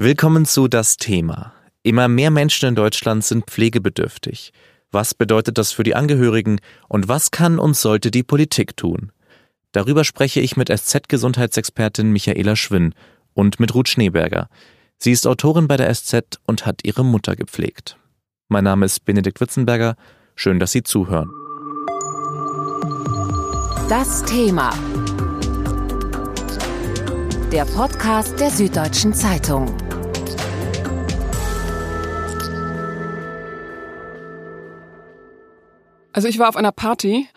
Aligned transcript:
Willkommen 0.00 0.46
zu 0.46 0.68
Das 0.68 0.96
Thema. 0.96 1.52
Immer 1.82 2.06
mehr 2.06 2.30
Menschen 2.30 2.68
in 2.68 2.76
Deutschland 2.76 3.24
sind 3.24 3.46
pflegebedürftig. 3.46 4.52
Was 4.92 5.12
bedeutet 5.12 5.58
das 5.58 5.72
für 5.72 5.82
die 5.82 5.96
Angehörigen 5.96 6.60
und 6.86 7.08
was 7.08 7.32
kann 7.32 7.58
und 7.58 7.76
sollte 7.76 8.12
die 8.12 8.22
Politik 8.22 8.76
tun? 8.76 9.10
Darüber 9.72 10.04
spreche 10.04 10.38
ich 10.38 10.56
mit 10.56 10.68
SZ-Gesundheitsexpertin 10.68 12.12
Michaela 12.12 12.54
Schwinn 12.54 12.94
und 13.34 13.58
mit 13.58 13.74
Ruth 13.74 13.88
Schneeberger. 13.88 14.48
Sie 14.98 15.10
ist 15.10 15.26
Autorin 15.26 15.66
bei 15.66 15.76
der 15.76 15.92
SZ 15.92 16.38
und 16.46 16.64
hat 16.64 16.84
ihre 16.84 17.04
Mutter 17.04 17.34
gepflegt. 17.34 17.96
Mein 18.46 18.62
Name 18.62 18.86
ist 18.86 19.04
Benedikt 19.04 19.40
Witzenberger. 19.40 19.96
Schön, 20.36 20.60
dass 20.60 20.70
Sie 20.70 20.84
zuhören. 20.84 21.28
Das 23.88 24.22
Thema. 24.22 24.70
Der 27.50 27.64
Podcast 27.64 28.38
der 28.38 28.50
Süddeutschen 28.50 29.12
Zeitung. 29.12 29.87
Also 36.18 36.26
ich 36.26 36.40
war 36.40 36.48
auf 36.48 36.56
einer 36.56 36.72
Party 36.72 37.28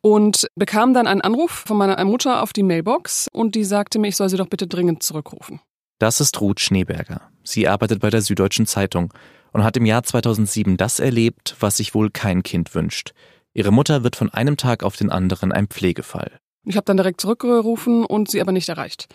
und 0.00 0.46
bekam 0.54 0.94
dann 0.94 1.08
einen 1.08 1.22
Anruf 1.22 1.64
von 1.66 1.76
meiner 1.76 2.04
Mutter 2.04 2.40
auf 2.40 2.52
die 2.52 2.62
Mailbox 2.62 3.26
und 3.32 3.56
die 3.56 3.64
sagte 3.64 3.98
mir, 3.98 4.06
ich 4.06 4.16
soll 4.16 4.28
sie 4.28 4.36
doch 4.36 4.46
bitte 4.46 4.68
dringend 4.68 5.02
zurückrufen. 5.02 5.58
Das 5.98 6.20
ist 6.20 6.40
Ruth 6.40 6.60
Schneeberger. 6.60 7.22
Sie 7.42 7.66
arbeitet 7.66 7.98
bei 7.98 8.10
der 8.10 8.22
Süddeutschen 8.22 8.68
Zeitung 8.68 9.12
und 9.50 9.64
hat 9.64 9.76
im 9.76 9.86
Jahr 9.86 10.04
2007 10.04 10.76
das 10.76 11.00
erlebt, 11.00 11.56
was 11.58 11.78
sich 11.78 11.96
wohl 11.96 12.10
kein 12.10 12.44
Kind 12.44 12.76
wünscht. 12.76 13.12
Ihre 13.54 13.72
Mutter 13.72 14.04
wird 14.04 14.14
von 14.14 14.30
einem 14.30 14.56
Tag 14.56 14.84
auf 14.84 14.94
den 14.94 15.10
anderen 15.10 15.50
ein 15.50 15.66
Pflegefall. 15.66 16.30
Ich 16.64 16.76
habe 16.76 16.84
dann 16.84 16.98
direkt 16.98 17.20
zurückgerufen 17.20 18.04
und 18.04 18.30
sie 18.30 18.40
aber 18.40 18.52
nicht 18.52 18.68
erreicht. 18.68 19.08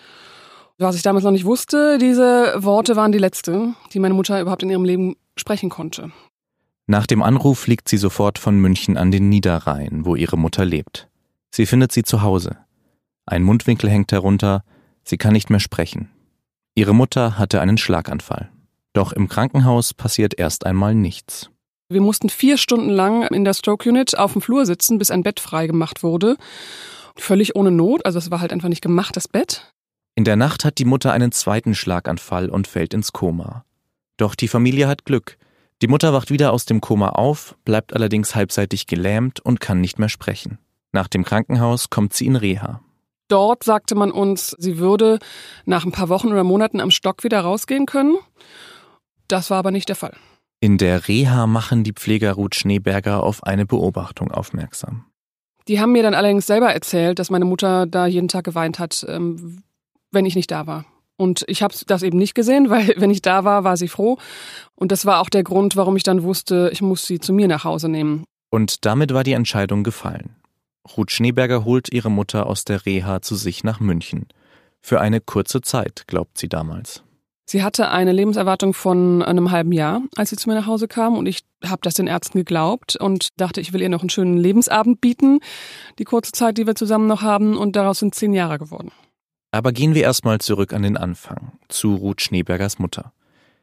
Was 0.80 0.98
ich 0.98 1.02
damals 1.02 1.24
noch 1.24 1.32
nicht 1.32 1.46
wusste, 1.46 1.98
diese 1.98 2.56
Worte 2.58 2.98
waren 2.98 3.14
die 3.14 3.20
letzte, 3.20 3.74
die 3.94 4.00
meine 4.00 4.16
Mutter 4.16 4.42
überhaupt 4.42 4.64
in 4.64 4.70
ihrem 4.70 4.84
Leben 4.84 5.16
sprechen 5.38 5.70
konnte. 5.70 6.12
Nach 6.88 7.06
dem 7.06 7.22
Anruf 7.22 7.60
fliegt 7.60 7.90
sie 7.90 7.98
sofort 7.98 8.40
von 8.40 8.60
München 8.60 8.98
an 8.98 9.12
den 9.12 9.28
Niederrhein, 9.28 10.06
wo 10.06 10.16
ihre 10.16 10.38
Mutter 10.38 10.64
lebt. 10.64 11.10
Sie 11.52 11.66
findet 11.66 11.92
sie 11.92 12.04
zu 12.04 12.22
Hause. 12.22 12.58
Ein 13.26 13.44
Mundwinkel 13.44 13.90
hängt 13.90 14.14
herunter, 14.14 14.64
sie 15.04 15.18
kann 15.18 15.34
nicht 15.34 15.50
mehr 15.50 15.60
sprechen. 15.60 16.10
Ihre 16.76 16.96
Mutter 16.96 17.38
hatte 17.38 17.60
einen 17.60 17.78
Schlaganfall. 17.78 18.50
Doch 18.94 19.12
im 19.12 19.28
Krankenhaus 19.28 19.94
passiert 19.94 20.40
erst 20.40 20.66
einmal 20.66 20.96
nichts. 20.96 21.50
Wir 21.90 22.02
mussten 22.02 22.30
vier 22.30 22.58
Stunden 22.58 22.90
lang 22.90 23.24
in 23.24 23.44
der 23.44 23.54
Stroke 23.54 23.88
Unit 23.90 24.18
auf 24.18 24.34
dem 24.34 24.42
Flur 24.42 24.66
sitzen, 24.66 24.98
bis 24.98 25.12
ein 25.12 25.24
Bett 25.24 25.40
frei 25.40 25.68
gemacht 25.68 26.04
wurde. 26.04 26.38
Völlig 27.16 27.56
ohne 27.56 27.72
Not, 27.72 28.06
also 28.06 28.18
es 28.18 28.32
war 28.32 28.40
halt 28.40 28.54
einfach 28.54 28.70
nicht 28.70 28.82
gemacht, 28.82 29.16
das 29.16 29.28
Bett. 29.28 29.74
In 30.16 30.24
der 30.24 30.36
Nacht 30.36 30.66
hat 30.66 30.78
die 30.78 30.86
Mutter 30.86 31.12
einen 31.12 31.32
zweiten 31.32 31.76
Schlaganfall 31.76 32.50
und 32.50 32.68
fällt 32.68 32.94
ins 32.94 33.14
Koma. 33.14 33.66
Doch 34.18 34.36
die 34.36 34.48
Familie 34.48 34.88
hat 34.88 35.06
Glück. 35.06 35.38
Die 35.82 35.88
Mutter 35.88 36.12
wacht 36.12 36.32
wieder 36.32 36.54
aus 36.54 36.66
dem 36.66 36.82
Koma 36.82 37.10
auf, 37.10 37.56
bleibt 37.64 37.94
allerdings 37.94 38.34
halbseitig 38.34 38.88
gelähmt 38.88 39.40
und 39.40 39.60
kann 39.60 39.80
nicht 39.80 40.00
mehr 40.00 40.10
sprechen. 40.10 40.58
Nach 40.92 41.08
dem 41.08 41.24
Krankenhaus 41.24 41.92
kommt 41.92 42.14
sie 42.14 42.26
in 42.26 42.36
Reha. 42.36 42.82
Dort 43.28 43.64
sagte 43.64 43.94
man 43.94 44.12
uns, 44.12 44.56
sie 44.58 44.80
würde 44.80 45.20
nach 45.66 45.86
ein 45.86 45.92
paar 45.92 46.10
Wochen 46.10 46.30
oder 46.30 46.44
Monaten 46.44 46.80
am 46.80 46.92
Stock 46.92 47.24
wieder 47.24 47.42
rausgehen 47.42 47.86
können. 47.86 48.18
Das 49.28 49.50
war 49.50 49.58
aber 49.58 49.72
nicht 49.72 49.90
der 49.90 49.96
Fall. 49.96 50.16
In 50.60 50.80
der 50.80 51.08
Reha 51.08 51.46
machen 51.46 51.84
die 51.84 51.94
Pfleger 51.94 52.34
Ruth 52.34 52.56
Schneeberger 52.56 53.22
auf 53.22 53.44
eine 53.44 53.66
Beobachtung 53.66 54.32
aufmerksam. 54.32 55.06
Die 55.68 55.80
haben 55.80 55.92
mir 55.92 56.02
dann 56.02 56.16
allerdings 56.16 56.48
selber 56.48 56.74
erzählt, 56.74 57.20
dass 57.20 57.30
meine 57.30 57.46
Mutter 57.46 57.86
da 57.86 58.08
jeden 58.08 58.30
Tag 58.30 58.46
geweint 58.46 58.80
hat, 58.80 59.06
ähm, 59.08 59.62
wenn 60.12 60.26
ich 60.26 60.36
nicht 60.36 60.50
da 60.50 60.66
war. 60.66 60.86
Und 61.18 61.44
ich 61.48 61.64
habe 61.64 61.74
das 61.88 62.04
eben 62.04 62.18
nicht 62.18 62.36
gesehen, 62.36 62.70
weil 62.70 62.94
wenn 62.98 63.12
ich 63.12 63.22
da 63.22 63.44
war, 63.44 63.64
war 63.64 63.78
sie 63.78 63.88
froh. 63.88 64.18
Und 64.76 64.92
das 64.92 65.06
war 65.06 65.20
auch 65.20 65.30
der 65.30 65.44
Grund, 65.44 65.76
warum 65.76 65.98
ich 65.98 66.04
dann 66.04 66.24
wusste, 66.24 66.70
ich 66.72 66.82
muss 66.82 67.06
sie 67.06 67.20
zu 67.20 67.34
mir 67.34 67.48
nach 67.48 67.64
Hause 67.64 67.90
nehmen. 67.90 68.24
Und 68.50 68.86
damit 68.86 69.14
war 69.14 69.24
die 69.24 69.34
Entscheidung 69.34 69.84
gefallen. 69.84 70.36
Ruth 70.96 71.12
Schneeberger 71.12 71.66
holt 71.66 71.92
ihre 71.92 72.10
Mutter 72.10 72.46
aus 72.46 72.64
der 72.64 72.86
Reha 72.86 73.22
zu 73.22 73.36
sich 73.36 73.64
nach 73.64 73.80
München. 73.80 74.28
Für 74.80 75.02
eine 75.02 75.20
kurze 75.20 75.62
Zeit, 75.62 76.06
glaubt 76.08 76.38
sie 76.38 76.48
damals. 76.48 77.04
Sie 77.50 77.64
hatte 77.64 77.90
eine 77.92 78.12
Lebenserwartung 78.12 78.74
von 78.74 79.22
einem 79.24 79.52
halben 79.52 79.72
Jahr, 79.72 80.02
als 80.18 80.32
sie 80.32 80.36
zu 80.36 80.50
mir 80.50 80.56
nach 80.56 80.68
Hause 80.68 80.90
kam. 80.90 81.18
Und 81.18 81.28
ich 81.28 81.46
habe 81.64 81.80
das 81.82 81.94
den 81.94 82.08
Ärzten 82.08 82.38
geglaubt 82.40 82.98
und 82.98 83.30
dachte, 83.38 83.62
ich 83.62 83.72
will 83.72 83.82
ihr 83.82 83.88
noch 83.88 84.02
einen 84.02 84.10
schönen 84.10 84.38
Lebensabend 84.38 85.00
bieten, 85.00 85.40
die 85.98 86.04
kurze 86.04 86.34
Zeit, 86.34 86.58
die 86.58 86.68
wir 86.68 86.76
zusammen 86.76 87.08
noch 87.08 87.22
haben. 87.22 87.58
Und 87.58 87.78
daraus 87.78 88.00
sind 88.00 88.16
zehn 88.16 88.34
Jahre 88.34 88.60
geworden. 88.60 88.92
Aber 89.52 89.72
gehen 89.72 89.96
wir 89.96 90.04
erstmal 90.04 90.40
zurück 90.40 90.74
an 90.74 90.84
den 90.84 90.98
Anfang, 90.98 91.54
zu 91.70 91.96
Ruth 91.96 92.22
Schneebergers 92.22 92.80
Mutter. 92.80 93.14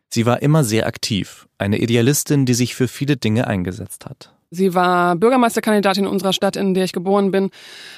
Sie 0.08 0.26
war 0.26 0.42
immer 0.42 0.64
sehr 0.64 0.86
aktiv, 0.86 1.48
eine 1.58 1.78
Idealistin, 1.78 2.46
die 2.46 2.54
sich 2.54 2.74
für 2.74 2.88
viele 2.88 3.16
Dinge 3.16 3.46
eingesetzt 3.46 4.06
hat. 4.06 4.32
Sie 4.50 4.74
war 4.74 5.16
Bürgermeisterkandidatin 5.16 6.04
in 6.04 6.10
unserer 6.10 6.32
Stadt, 6.32 6.56
in 6.56 6.74
der 6.74 6.84
ich 6.84 6.92
geboren 6.92 7.30
bin. 7.30 7.50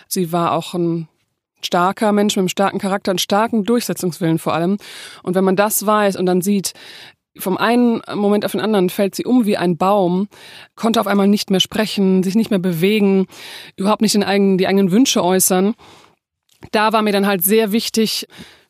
Sie 0.09 0.33
war 0.33 0.53
auch 0.53 0.75
ein 0.75 1.09
starker 1.61 2.13
Mensch 2.13 2.37
mit 2.37 2.41
einem 2.41 2.49
starken 2.49 2.79
Charakter, 2.79 3.11
einen 3.11 3.19
starken 3.19 3.65
Durchsetzungswillen 3.65 4.39
vor 4.39 4.55
allem. 4.55 4.79
Und 5.23 5.35
wenn 5.35 5.45
man 5.45 5.57
das 5.57 5.85
weiß 5.85 6.17
und 6.17 6.27
dann 6.27 6.41
sieht, 6.41 6.73
vom 7.39 7.59
einen 7.59 8.01
Moment 8.15 8.47
auf 8.47 8.53
den 8.53 8.63
anderen 8.63 8.89
fällt 8.89 9.15
sie 9.15 9.27
um 9.27 9.45
wie 9.45 9.59
ein 9.59 9.77
Baum, 9.77 10.29
konnte 10.75 11.01
auf 11.01 11.07
einmal 11.07 11.29
nicht 11.29 11.51
mehr 11.51 11.61
sprechen, 11.61 12.23
sich 12.23 12.35
nicht 12.35 12.51
mehr 12.51 12.59
bewegen, 12.59 13.27
überhaupt 13.77 14.01
nicht 14.01 14.15
den 14.15 14.25
eigenen, 14.25 14.57
die 14.57 14.67
eigenen 14.67 14.91
Wünsche 14.91 15.23
äußern 15.23 15.75
da 16.73 16.93
war 16.93 17.03
mir 17.03 17.13
dann 17.13 17.27
halt 17.27 17.45
sehr 17.45 17.73
wichtig, 17.73 18.27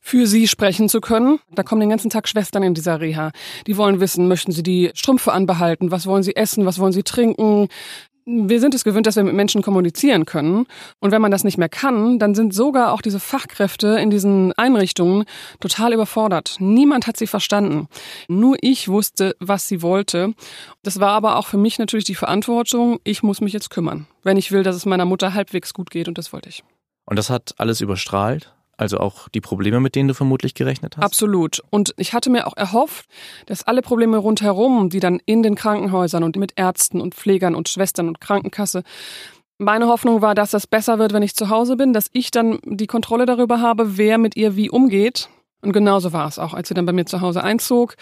für 0.06 0.28
sie 0.28 0.46
sprechen 0.46 0.88
zu 0.88 1.00
können. 1.00 1.40
Da 1.52 1.64
kommen 1.64 1.80
den 1.80 1.90
ganzen 1.90 2.10
Tag 2.10 2.28
Schwestern 2.28 2.62
in 2.62 2.74
dieser 2.74 3.00
Reha. 3.00 3.32
Die 3.66 3.76
wollen 3.76 3.98
wissen, 3.98 4.28
möchten 4.28 4.52
sie 4.52 4.62
die 4.62 4.92
Strümpfe 4.94 5.32
anbehalten? 5.32 5.90
Was 5.90 6.06
wollen 6.06 6.22
sie 6.22 6.36
essen? 6.36 6.64
Was 6.64 6.78
wollen 6.78 6.92
sie 6.92 7.02
trinken? 7.02 7.66
Wir 8.24 8.60
sind 8.60 8.72
es 8.76 8.84
gewöhnt, 8.84 9.08
dass 9.08 9.16
wir 9.16 9.24
mit 9.24 9.34
Menschen 9.34 9.62
kommunizieren 9.62 10.24
können. 10.24 10.66
Und 11.00 11.10
wenn 11.10 11.20
man 11.20 11.32
das 11.32 11.42
nicht 11.42 11.58
mehr 11.58 11.68
kann, 11.68 12.20
dann 12.20 12.36
sind 12.36 12.54
sogar 12.54 12.92
auch 12.92 13.00
diese 13.00 13.18
Fachkräfte 13.18 13.98
in 13.98 14.10
diesen 14.10 14.52
Einrichtungen 14.52 15.24
total 15.58 15.92
überfordert. 15.92 16.54
Niemand 16.60 17.08
hat 17.08 17.16
sie 17.16 17.26
verstanden. 17.26 17.88
Nur 18.28 18.56
ich 18.60 18.88
wusste, 18.88 19.34
was 19.40 19.66
sie 19.66 19.82
wollte. 19.82 20.34
Das 20.84 21.00
war 21.00 21.10
aber 21.10 21.34
auch 21.34 21.48
für 21.48 21.58
mich 21.58 21.80
natürlich 21.80 22.04
die 22.04 22.14
Verantwortung, 22.14 23.00
ich 23.02 23.24
muss 23.24 23.40
mich 23.40 23.52
jetzt 23.52 23.70
kümmern, 23.70 24.06
wenn 24.22 24.36
ich 24.36 24.52
will, 24.52 24.62
dass 24.62 24.76
es 24.76 24.86
meiner 24.86 25.04
Mutter 25.04 25.34
halbwegs 25.34 25.74
gut 25.74 25.90
geht. 25.90 26.06
Und 26.06 26.16
das 26.16 26.32
wollte 26.32 26.48
ich. 26.48 26.62
Und 27.06 27.16
das 27.16 27.30
hat 27.30 27.54
alles 27.58 27.80
überstrahlt? 27.80 28.52
Also 28.78 28.98
auch 28.98 29.28
die 29.30 29.40
Probleme, 29.40 29.80
mit 29.80 29.94
denen 29.94 30.08
du 30.08 30.14
vermutlich 30.14 30.52
gerechnet 30.52 30.96
hast? 30.96 31.04
Absolut. 31.04 31.62
Und 31.70 31.94
ich 31.96 32.12
hatte 32.12 32.28
mir 32.28 32.46
auch 32.46 32.56
erhofft, 32.56 33.06
dass 33.46 33.66
alle 33.66 33.80
Probleme 33.80 34.18
rundherum, 34.18 34.90
die 34.90 35.00
dann 35.00 35.20
in 35.24 35.42
den 35.42 35.54
Krankenhäusern 35.54 36.22
und 36.22 36.36
mit 36.36 36.52
Ärzten 36.56 37.00
und 37.00 37.14
Pflegern 37.14 37.54
und 37.54 37.70
Schwestern 37.70 38.08
und 38.08 38.20
Krankenkasse, 38.20 38.82
meine 39.58 39.86
Hoffnung 39.86 40.20
war, 40.20 40.34
dass 40.34 40.50
das 40.50 40.66
besser 40.66 40.98
wird, 40.98 41.14
wenn 41.14 41.22
ich 41.22 41.34
zu 41.34 41.48
Hause 41.48 41.76
bin, 41.76 41.94
dass 41.94 42.10
ich 42.12 42.30
dann 42.30 42.58
die 42.64 42.86
Kontrolle 42.86 43.24
darüber 43.24 43.62
habe, 43.62 43.96
wer 43.96 44.18
mit 44.18 44.36
ihr 44.36 44.54
wie 44.54 44.68
umgeht. 44.68 45.30
Und 45.62 45.72
genauso 45.72 46.12
war 46.12 46.28
es 46.28 46.38
auch, 46.38 46.52
als 46.52 46.68
sie 46.68 46.74
dann 46.74 46.84
bei 46.84 46.92
mir 46.92 47.06
zu 47.06 47.22
Hause 47.22 47.42
einzog 47.42 47.96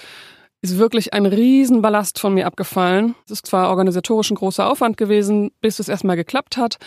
ist 0.65 0.79
wirklich 0.79 1.13
ein 1.13 1.27
Riesenballast 1.27 2.19
von 2.19 2.33
mir 2.33 2.47
abgefallen. 2.47 3.15
Es 3.27 3.33
ist 3.33 3.47
zwar 3.47 3.69
organisatorisch 3.69 4.31
ein 4.31 4.37
großer 4.37 4.71
Aufwand 4.71 4.97
gewesen, 4.97 5.51
bis 5.61 5.79
es 5.79 5.91
erstmal 5.91 6.17
geklappt 6.17 6.57
hat, 6.57 6.79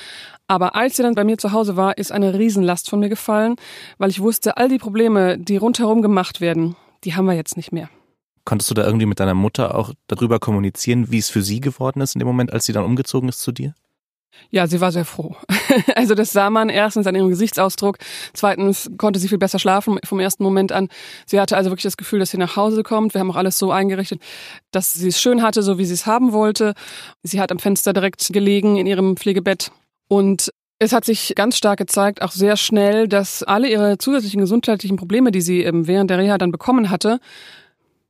aber 0.47 0.75
als 0.75 0.95
sie 0.95 1.03
dann 1.03 1.13
bei 1.13 1.23
mir 1.23 1.37
zu 1.37 1.51
Hause 1.51 1.75
war, 1.75 1.95
ist 1.95 2.11
eine 2.11 2.33
Riesenlast 2.33 2.89
von 2.89 2.99
mir 2.99 3.09
gefallen, 3.09 3.55
weil 3.99 4.09
ich 4.09 4.19
wusste, 4.19 4.57
all 4.57 4.67
die 4.67 4.79
Probleme, 4.79 5.37
die 5.37 5.57
rundherum 5.57 6.01
gemacht 6.01 6.41
werden, 6.41 6.75
die 7.03 7.13
haben 7.13 7.25
wir 7.25 7.35
jetzt 7.35 7.55
nicht 7.55 7.71
mehr. 7.71 7.87
Konntest 8.45 8.71
du 8.71 8.73
da 8.73 8.83
irgendwie 8.83 9.05
mit 9.05 9.19
deiner 9.19 9.35
Mutter 9.35 9.75
auch 9.75 9.93
darüber 10.07 10.39
kommunizieren, 10.39 11.11
wie 11.11 11.19
es 11.19 11.29
für 11.29 11.43
sie 11.43 11.61
geworden 11.61 12.01
ist 12.01 12.15
in 12.15 12.19
dem 12.19 12.27
Moment, 12.27 12.51
als 12.51 12.65
sie 12.65 12.73
dann 12.73 12.83
umgezogen 12.83 13.29
ist 13.29 13.41
zu 13.41 13.51
dir? 13.51 13.75
Ja, 14.49 14.67
sie 14.67 14.79
war 14.81 14.91
sehr 14.91 15.05
froh. 15.05 15.35
Also 15.95 16.15
das 16.15 16.31
sah 16.31 16.49
man 16.49 16.69
erstens 16.69 17.05
an 17.05 17.15
ihrem 17.15 17.29
Gesichtsausdruck. 17.29 17.97
Zweitens 18.33 18.89
konnte 18.97 19.19
sie 19.19 19.27
viel 19.27 19.37
besser 19.37 19.59
schlafen 19.59 19.99
vom 20.03 20.19
ersten 20.19 20.43
Moment 20.43 20.71
an. 20.71 20.89
Sie 21.25 21.39
hatte 21.39 21.57
also 21.57 21.69
wirklich 21.69 21.83
das 21.83 21.97
Gefühl, 21.97 22.19
dass 22.19 22.31
sie 22.31 22.37
nach 22.37 22.55
Hause 22.55 22.83
kommt. 22.83 23.13
Wir 23.13 23.19
haben 23.19 23.29
auch 23.29 23.35
alles 23.35 23.57
so 23.57 23.71
eingerichtet, 23.71 24.21
dass 24.71 24.93
sie 24.93 25.09
es 25.09 25.21
schön 25.21 25.43
hatte, 25.43 25.61
so 25.61 25.77
wie 25.77 25.85
sie 25.85 25.93
es 25.93 26.05
haben 26.05 26.31
wollte. 26.31 26.73
Sie 27.23 27.39
hat 27.39 27.51
am 27.51 27.59
Fenster 27.59 27.93
direkt 27.93 28.27
gelegen 28.31 28.77
in 28.77 28.87
ihrem 28.87 29.17
Pflegebett. 29.17 29.71
Und 30.07 30.51
es 30.79 30.93
hat 30.93 31.05
sich 31.05 31.33
ganz 31.35 31.57
stark 31.57 31.77
gezeigt, 31.77 32.21
auch 32.21 32.31
sehr 32.31 32.57
schnell, 32.57 33.07
dass 33.07 33.43
alle 33.43 33.69
ihre 33.69 33.97
zusätzlichen 33.97 34.41
gesundheitlichen 34.41 34.97
Probleme, 34.97 35.31
die 35.31 35.41
sie 35.41 35.67
während 35.71 36.09
der 36.09 36.19
Reha 36.19 36.37
dann 36.37 36.51
bekommen 36.51 36.89
hatte, 36.89 37.19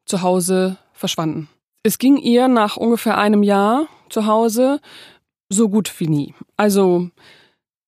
zu 0.06 0.22
Hause 0.22 0.78
verschwanden. 0.94 1.50
Es 1.84 1.98
ging 1.98 2.18
ihr 2.18 2.48
nach 2.48 2.78
ungefähr 2.78 3.18
einem 3.18 3.44
Jahr 3.44 3.88
zu 4.10 4.26
Hause 4.26 4.80
so 5.50 5.70
gut 5.70 5.94
wie 6.00 6.08
nie. 6.08 6.36
Also 6.56 7.10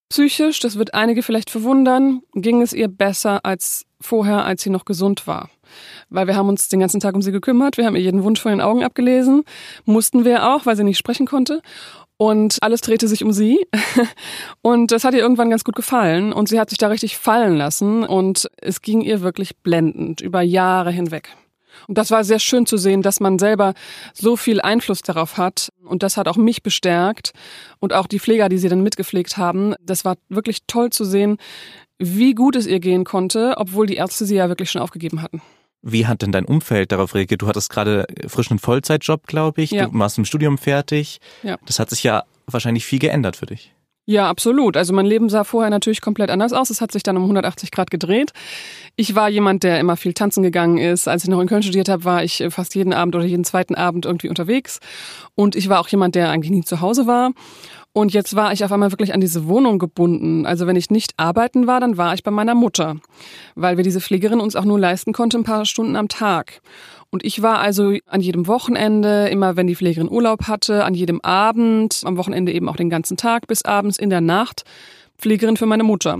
psychisch, 0.09 0.59
das 0.59 0.77
wird 0.77 0.93
einige 0.93 1.23
vielleicht 1.23 1.49
verwundern, 1.49 2.21
ging 2.33 2.61
es 2.61 2.73
ihr 2.73 2.87
besser 2.87 3.45
als 3.45 3.85
vorher, 4.01 4.45
als 4.45 4.63
sie 4.63 4.69
noch 4.69 4.85
gesund 4.85 5.27
war. 5.27 5.49
Weil 6.09 6.27
wir 6.27 6.35
haben 6.35 6.49
uns 6.49 6.69
den 6.69 6.79
ganzen 6.79 6.99
Tag 6.99 7.13
um 7.13 7.21
sie 7.21 7.31
gekümmert, 7.31 7.77
wir 7.77 7.85
haben 7.85 7.95
ihr 7.95 8.01
jeden 8.01 8.23
Wunsch 8.23 8.41
von 8.41 8.51
den 8.51 8.61
Augen 8.61 8.83
abgelesen, 8.83 9.43
mussten 9.85 10.25
wir 10.25 10.49
auch, 10.49 10.65
weil 10.65 10.75
sie 10.75 10.83
nicht 10.83 10.97
sprechen 10.97 11.27
konnte. 11.27 11.61
Und 12.21 12.57
alles 12.61 12.81
drehte 12.81 13.07
sich 13.07 13.23
um 13.23 13.31
sie. 13.31 13.65
Und 14.61 14.91
das 14.91 15.05
hat 15.05 15.13
ihr 15.13 15.21
irgendwann 15.21 15.49
ganz 15.49 15.63
gut 15.63 15.77
gefallen. 15.77 16.33
Und 16.33 16.49
sie 16.49 16.59
hat 16.59 16.69
sich 16.69 16.77
da 16.77 16.89
richtig 16.89 17.17
fallen 17.17 17.55
lassen. 17.55 18.03
Und 18.03 18.49
es 18.57 18.81
ging 18.81 18.99
ihr 18.99 19.21
wirklich 19.21 19.55
blendend 19.59 20.19
über 20.19 20.41
Jahre 20.41 20.91
hinweg. 20.91 21.29
Und 21.87 21.97
das 21.97 22.11
war 22.11 22.23
sehr 22.23 22.39
schön 22.39 22.65
zu 22.65 22.77
sehen, 22.77 23.01
dass 23.01 23.19
man 23.19 23.39
selber 23.39 23.73
so 24.13 24.35
viel 24.35 24.61
Einfluss 24.61 25.01
darauf 25.01 25.37
hat. 25.37 25.69
Und 25.83 26.03
das 26.03 26.17
hat 26.17 26.27
auch 26.27 26.37
mich 26.37 26.63
bestärkt 26.63 27.31
und 27.79 27.93
auch 27.93 28.07
die 28.07 28.19
Pfleger, 28.19 28.49
die 28.49 28.57
sie 28.57 28.69
dann 28.69 28.83
mitgepflegt 28.83 29.37
haben. 29.37 29.75
Das 29.81 30.05
war 30.05 30.15
wirklich 30.29 30.59
toll 30.67 30.89
zu 30.91 31.05
sehen, 31.05 31.37
wie 31.97 32.33
gut 32.33 32.55
es 32.55 32.65
ihr 32.65 32.79
gehen 32.79 33.03
konnte, 33.03 33.55
obwohl 33.57 33.85
die 33.85 33.95
Ärzte 33.95 34.25
sie 34.25 34.35
ja 34.35 34.47
wirklich 34.47 34.71
schon 34.71 34.81
aufgegeben 34.81 35.21
hatten. 35.21 35.41
Wie 35.81 36.07
hat 36.07 36.21
denn 36.21 36.31
dein 36.31 36.45
Umfeld 36.45 36.91
darauf 36.91 37.15
reagiert? 37.15 37.41
Du 37.41 37.47
hattest 37.47 37.69
gerade 37.69 38.05
frisch 38.27 38.51
einen 38.51 38.59
Vollzeitjob, 38.59 39.27
glaube 39.27 39.61
ich. 39.61 39.71
Ja. 39.71 39.87
Du 39.87 39.97
warst 39.97 40.17
im 40.17 40.25
Studium 40.25 40.57
fertig. 40.57 41.19
Ja. 41.43 41.57
Das 41.65 41.79
hat 41.79 41.89
sich 41.89 42.03
ja 42.03 42.23
wahrscheinlich 42.47 42.85
viel 42.85 42.99
geändert 42.99 43.37
für 43.37 43.45
dich. 43.45 43.73
Ja, 44.09 44.27
absolut. 44.27 44.75
Also 44.75 44.91
mein 44.91 45.05
Leben 45.05 45.29
sah 45.29 45.43
vorher 45.43 45.69
natürlich 45.69 46.01
komplett 46.01 46.31
anders 46.31 46.51
aus. 46.51 46.71
Es 46.71 46.81
hat 46.81 46.91
sich 46.91 47.03
dann 47.03 47.15
um 47.15 47.21
180 47.21 47.69
Grad 47.69 47.91
gedreht. 47.91 48.31
Ich 48.95 49.13
war 49.13 49.29
jemand, 49.29 49.61
der 49.61 49.79
immer 49.79 49.97
viel 49.97 50.15
tanzen 50.15 50.41
gegangen 50.41 50.79
ist. 50.79 51.07
Als 51.07 51.21
ich 51.21 51.29
noch 51.29 51.39
in 51.39 51.47
Köln 51.47 51.61
studiert 51.61 51.89
habe, 51.89 52.05
war 52.05 52.23
ich 52.23 52.43
fast 52.49 52.73
jeden 52.73 52.91
Abend 52.91 53.15
oder 53.15 53.25
jeden 53.25 53.43
zweiten 53.43 53.75
Abend 53.75 54.07
irgendwie 54.07 54.27
unterwegs. 54.27 54.79
Und 55.35 55.55
ich 55.55 55.69
war 55.69 55.79
auch 55.79 55.87
jemand, 55.89 56.15
der 56.15 56.31
eigentlich 56.31 56.49
nie 56.49 56.63
zu 56.63 56.81
Hause 56.81 57.05
war. 57.05 57.33
Und 57.93 58.11
jetzt 58.11 58.35
war 58.35 58.51
ich 58.51 58.65
auf 58.65 58.71
einmal 58.71 58.91
wirklich 58.91 59.13
an 59.13 59.21
diese 59.21 59.47
Wohnung 59.47 59.77
gebunden. 59.77 60.47
Also 60.47 60.65
wenn 60.65 60.75
ich 60.75 60.89
nicht 60.89 61.13
arbeiten 61.17 61.67
war, 61.67 61.79
dann 61.79 61.97
war 61.97 62.15
ich 62.15 62.23
bei 62.23 62.31
meiner 62.31 62.55
Mutter, 62.55 62.95
weil 63.53 63.77
wir 63.77 63.83
diese 63.83 64.01
Pflegerin 64.01 64.39
uns 64.39 64.55
auch 64.55 64.65
nur 64.65 64.79
leisten 64.79 65.13
konnte, 65.13 65.37
ein 65.37 65.43
paar 65.43 65.65
Stunden 65.65 65.95
am 65.95 66.07
Tag. 66.07 66.61
Und 67.11 67.25
ich 67.25 67.41
war 67.41 67.59
also 67.59 67.95
an 68.05 68.21
jedem 68.21 68.47
Wochenende, 68.47 69.29
immer 69.29 69.55
wenn 69.55 69.67
die 69.67 69.75
Pflegerin 69.75 70.09
Urlaub 70.09 70.47
hatte, 70.47 70.85
an 70.85 70.93
jedem 70.93 71.21
Abend, 71.21 72.01
am 72.05 72.17
Wochenende 72.17 72.51
eben 72.51 72.69
auch 72.69 72.75
den 72.75 72.89
ganzen 72.89 73.17
Tag 73.17 73.47
bis 73.47 73.63
abends 73.63 73.97
in 73.97 74.09
der 74.09 74.21
Nacht 74.21 74.63
Pflegerin 75.17 75.57
für 75.57 75.65
meine 75.65 75.83
Mutter. 75.83 76.19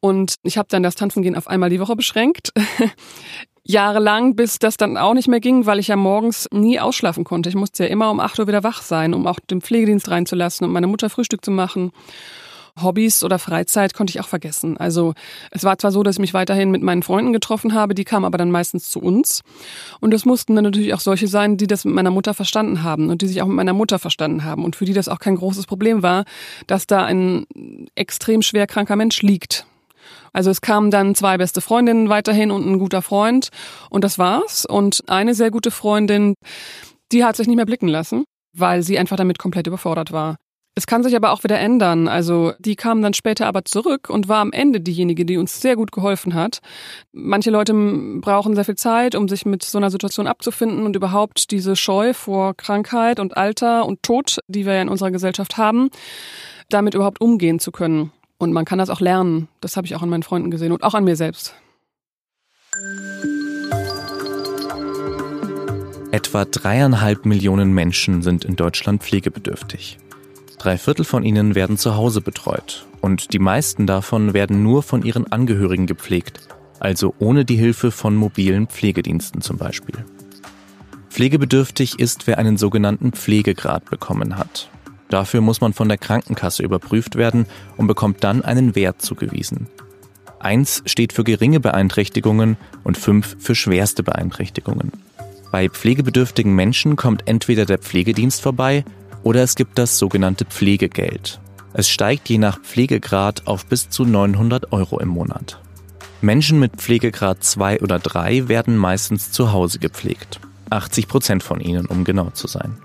Und 0.00 0.36
ich 0.42 0.56
habe 0.56 0.68
dann 0.70 0.82
das 0.82 0.94
Tanzengehen 0.94 1.36
auf 1.36 1.46
einmal 1.46 1.70
die 1.70 1.80
Woche 1.80 1.96
beschränkt. 1.96 2.52
Jahrelang, 3.64 4.34
bis 4.34 4.58
das 4.58 4.76
dann 4.76 4.96
auch 4.96 5.14
nicht 5.14 5.28
mehr 5.28 5.40
ging, 5.40 5.66
weil 5.66 5.78
ich 5.78 5.88
ja 5.88 5.96
morgens 5.96 6.48
nie 6.50 6.80
ausschlafen 6.80 7.24
konnte. 7.24 7.50
Ich 7.50 7.54
musste 7.54 7.84
ja 7.84 7.90
immer 7.90 8.10
um 8.10 8.18
acht 8.18 8.38
Uhr 8.38 8.46
wieder 8.46 8.64
wach 8.64 8.82
sein, 8.82 9.12
um 9.12 9.26
auch 9.26 9.38
den 9.38 9.60
Pflegedienst 9.60 10.10
reinzulassen 10.10 10.66
und 10.66 10.72
meine 10.72 10.86
Mutter 10.86 11.10
Frühstück 11.10 11.44
zu 11.44 11.50
machen. 11.50 11.92
Hobbys 12.82 13.22
oder 13.22 13.38
Freizeit 13.38 13.94
konnte 13.94 14.10
ich 14.10 14.20
auch 14.20 14.28
vergessen. 14.28 14.76
Also 14.76 15.14
es 15.50 15.64
war 15.64 15.78
zwar 15.78 15.92
so, 15.92 16.02
dass 16.02 16.16
ich 16.16 16.20
mich 16.20 16.34
weiterhin 16.34 16.70
mit 16.70 16.82
meinen 16.82 17.02
Freunden 17.02 17.32
getroffen 17.32 17.74
habe, 17.74 17.94
die 17.94 18.04
kamen 18.04 18.24
aber 18.24 18.38
dann 18.38 18.50
meistens 18.50 18.90
zu 18.90 19.00
uns. 19.00 19.42
Und 20.00 20.14
es 20.14 20.24
mussten 20.24 20.54
dann 20.54 20.64
natürlich 20.64 20.94
auch 20.94 21.00
solche 21.00 21.28
sein, 21.28 21.56
die 21.56 21.66
das 21.66 21.84
mit 21.84 21.94
meiner 21.94 22.10
Mutter 22.10 22.34
verstanden 22.34 22.82
haben 22.82 23.10
und 23.10 23.22
die 23.22 23.28
sich 23.28 23.42
auch 23.42 23.46
mit 23.46 23.56
meiner 23.56 23.74
Mutter 23.74 23.98
verstanden 23.98 24.44
haben 24.44 24.64
und 24.64 24.76
für 24.76 24.84
die 24.84 24.92
das 24.92 25.08
auch 25.08 25.18
kein 25.18 25.36
großes 25.36 25.66
Problem 25.66 26.02
war, 26.02 26.24
dass 26.66 26.86
da 26.86 27.04
ein 27.04 27.46
extrem 27.94 28.42
schwer 28.42 28.66
kranker 28.66 28.96
Mensch 28.96 29.22
liegt. 29.22 29.66
Also 30.32 30.50
es 30.50 30.60
kamen 30.60 30.90
dann 30.90 31.14
zwei 31.14 31.38
beste 31.38 31.60
Freundinnen 31.60 32.08
weiterhin 32.08 32.50
und 32.50 32.66
ein 32.66 32.78
guter 32.78 33.02
Freund 33.02 33.48
und 33.90 34.04
das 34.04 34.18
war's. 34.18 34.64
Und 34.64 35.02
eine 35.08 35.34
sehr 35.34 35.50
gute 35.50 35.70
Freundin, 35.70 36.34
die 37.12 37.24
hat 37.24 37.36
sich 37.36 37.46
nicht 37.46 37.56
mehr 37.56 37.66
blicken 37.66 37.88
lassen, 37.88 38.24
weil 38.56 38.82
sie 38.82 38.98
einfach 38.98 39.16
damit 39.16 39.38
komplett 39.38 39.66
überfordert 39.66 40.12
war. 40.12 40.36
Es 40.80 40.86
kann 40.86 41.02
sich 41.02 41.14
aber 41.14 41.32
auch 41.32 41.44
wieder 41.44 41.58
ändern. 41.58 42.08
Also 42.08 42.54
die 42.58 42.74
kam 42.74 43.02
dann 43.02 43.12
später 43.12 43.46
aber 43.46 43.66
zurück 43.66 44.08
und 44.08 44.30
war 44.30 44.38
am 44.38 44.50
Ende 44.50 44.80
diejenige, 44.80 45.26
die 45.26 45.36
uns 45.36 45.60
sehr 45.60 45.76
gut 45.76 45.92
geholfen 45.92 46.32
hat. 46.32 46.60
Manche 47.12 47.50
Leute 47.50 47.74
brauchen 48.22 48.54
sehr 48.54 48.64
viel 48.64 48.76
Zeit, 48.76 49.14
um 49.14 49.28
sich 49.28 49.44
mit 49.44 49.62
so 49.62 49.76
einer 49.76 49.90
Situation 49.90 50.26
abzufinden 50.26 50.86
und 50.86 50.96
überhaupt 50.96 51.50
diese 51.50 51.76
Scheu 51.76 52.14
vor 52.14 52.54
Krankheit 52.56 53.20
und 53.20 53.36
Alter 53.36 53.84
und 53.84 54.02
Tod, 54.02 54.38
die 54.48 54.64
wir 54.64 54.72
ja 54.72 54.80
in 54.80 54.88
unserer 54.88 55.10
Gesellschaft 55.10 55.58
haben, 55.58 55.90
damit 56.70 56.94
überhaupt 56.94 57.20
umgehen 57.20 57.58
zu 57.58 57.72
können. 57.72 58.10
Und 58.38 58.54
man 58.54 58.64
kann 58.64 58.78
das 58.78 58.88
auch 58.88 59.02
lernen. 59.02 59.48
Das 59.60 59.76
habe 59.76 59.86
ich 59.86 59.94
auch 59.94 60.02
an 60.02 60.08
meinen 60.08 60.22
Freunden 60.22 60.50
gesehen 60.50 60.72
und 60.72 60.82
auch 60.82 60.94
an 60.94 61.04
mir 61.04 61.16
selbst. 61.16 61.54
Etwa 66.10 66.46
dreieinhalb 66.46 67.26
Millionen 67.26 67.74
Menschen 67.74 68.22
sind 68.22 68.46
in 68.46 68.56
Deutschland 68.56 69.02
pflegebedürftig. 69.02 69.98
Drei 70.60 70.76
Viertel 70.76 71.06
von 71.06 71.24
ihnen 71.24 71.54
werden 71.54 71.78
zu 71.78 71.96
Hause 71.96 72.20
betreut 72.20 72.84
und 73.00 73.32
die 73.32 73.38
meisten 73.38 73.86
davon 73.86 74.34
werden 74.34 74.62
nur 74.62 74.82
von 74.82 75.02
ihren 75.02 75.32
Angehörigen 75.32 75.86
gepflegt, 75.86 76.40
also 76.78 77.14
ohne 77.18 77.46
die 77.46 77.56
Hilfe 77.56 77.90
von 77.90 78.14
mobilen 78.14 78.66
Pflegediensten 78.66 79.40
zum 79.40 79.56
Beispiel. 79.56 80.04
Pflegebedürftig 81.08 81.98
ist, 81.98 82.26
wer 82.26 82.36
einen 82.36 82.58
sogenannten 82.58 83.12
Pflegegrad 83.12 83.88
bekommen 83.88 84.36
hat. 84.36 84.68
Dafür 85.08 85.40
muss 85.40 85.62
man 85.62 85.72
von 85.72 85.88
der 85.88 85.96
Krankenkasse 85.96 86.62
überprüft 86.62 87.16
werden 87.16 87.46
und 87.78 87.86
bekommt 87.86 88.22
dann 88.22 88.44
einen 88.44 88.74
Wert 88.74 89.00
zugewiesen. 89.00 89.66
Eins 90.40 90.82
steht 90.84 91.14
für 91.14 91.24
geringe 91.24 91.60
Beeinträchtigungen 91.60 92.58
und 92.84 92.98
fünf 92.98 93.34
für 93.38 93.54
schwerste 93.54 94.02
Beeinträchtigungen. 94.02 94.92
Bei 95.50 95.70
pflegebedürftigen 95.70 96.54
Menschen 96.54 96.96
kommt 96.96 97.26
entweder 97.26 97.64
der 97.64 97.78
Pflegedienst 97.78 98.42
vorbei 98.42 98.84
oder 99.22 99.42
es 99.42 99.54
gibt 99.54 99.78
das 99.78 99.98
sogenannte 99.98 100.44
Pflegegeld. 100.44 101.40
Es 101.72 101.88
steigt 101.88 102.28
je 102.28 102.38
nach 102.38 102.60
Pflegegrad 102.60 103.46
auf 103.46 103.66
bis 103.66 103.90
zu 103.90 104.04
900 104.04 104.72
Euro 104.72 104.98
im 104.98 105.08
Monat. 105.08 105.60
Menschen 106.20 106.58
mit 106.58 106.76
Pflegegrad 106.76 107.42
2 107.42 107.80
oder 107.80 107.98
3 107.98 108.48
werden 108.48 108.76
meistens 108.76 109.32
zu 109.32 109.52
Hause 109.52 109.78
gepflegt. 109.78 110.40
80 110.68 111.08
Prozent 111.08 111.42
von 111.42 111.60
ihnen, 111.60 111.86
um 111.86 112.04
genau 112.04 112.30
zu 112.30 112.46
sein. 112.46 112.76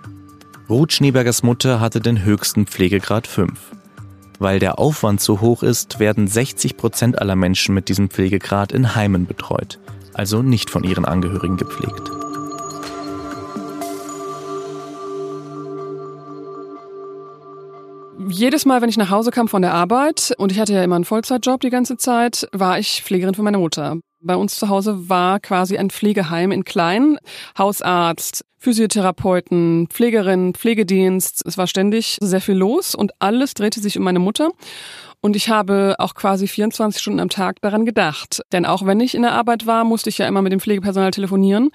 Ruth 0.69 0.93
Schneebergers 0.93 1.43
Mutter 1.43 1.79
hatte 1.79 1.99
den 1.99 2.23
höchsten 2.23 2.65
Pflegegrad 2.65 3.27
5. 3.27 3.51
Weil 4.39 4.59
der 4.59 4.79
Aufwand 4.79 5.21
so 5.21 5.41
hoch 5.41 5.63
ist, 5.63 5.99
werden 5.99 6.27
60 6.27 6.77
Prozent 6.77 7.19
aller 7.19 7.35
Menschen 7.35 7.75
mit 7.75 7.89
diesem 7.89 8.09
Pflegegrad 8.09 8.71
in 8.71 8.95
Heimen 8.95 9.27
betreut, 9.27 9.79
also 10.13 10.41
nicht 10.41 10.69
von 10.69 10.83
ihren 10.83 11.05
Angehörigen 11.05 11.57
gepflegt. 11.57 12.24
Jedes 18.27 18.65
Mal, 18.65 18.81
wenn 18.81 18.89
ich 18.89 18.97
nach 18.97 19.09
Hause 19.09 19.31
kam 19.31 19.47
von 19.47 19.61
der 19.61 19.73
Arbeit, 19.73 20.33
und 20.37 20.51
ich 20.51 20.59
hatte 20.59 20.73
ja 20.73 20.83
immer 20.83 20.95
einen 20.95 21.05
Vollzeitjob 21.05 21.61
die 21.61 21.69
ganze 21.69 21.97
Zeit, 21.97 22.47
war 22.51 22.79
ich 22.79 23.03
Pflegerin 23.03 23.35
für 23.35 23.43
meine 23.43 23.57
Mutter. 23.57 23.97
Bei 24.21 24.35
uns 24.35 24.55
zu 24.55 24.69
Hause 24.69 25.09
war 25.09 25.39
quasi 25.39 25.77
ein 25.77 25.91
Pflegeheim 25.91 26.51
in 26.51 26.63
klein. 26.63 27.17
Hausarzt, 27.57 28.43
Physiotherapeuten, 28.57 29.87
Pflegerin, 29.89 30.55
Pflegedienst. 30.55 31.43
Es 31.45 31.57
war 31.59 31.67
ständig 31.67 32.17
sehr 32.21 32.41
viel 32.41 32.55
los 32.55 32.95
und 32.95 33.11
alles 33.19 33.53
drehte 33.53 33.79
sich 33.79 33.97
um 33.99 34.03
meine 34.03 34.17
Mutter. 34.17 34.49
Und 35.21 35.35
ich 35.35 35.49
habe 35.49 35.95
auch 35.99 36.15
quasi 36.15 36.47
24 36.47 37.01
Stunden 37.01 37.19
am 37.19 37.29
Tag 37.29 37.61
daran 37.61 37.85
gedacht. 37.85 38.41
Denn 38.51 38.65
auch 38.65 38.85
wenn 38.85 38.99
ich 38.99 39.15
in 39.15 39.21
der 39.21 39.33
Arbeit 39.33 39.67
war, 39.67 39.83
musste 39.83 40.09
ich 40.09 40.17
ja 40.17 40.27
immer 40.27 40.41
mit 40.41 40.51
dem 40.51 40.59
Pflegepersonal 40.59 41.11
telefonieren. 41.11 41.69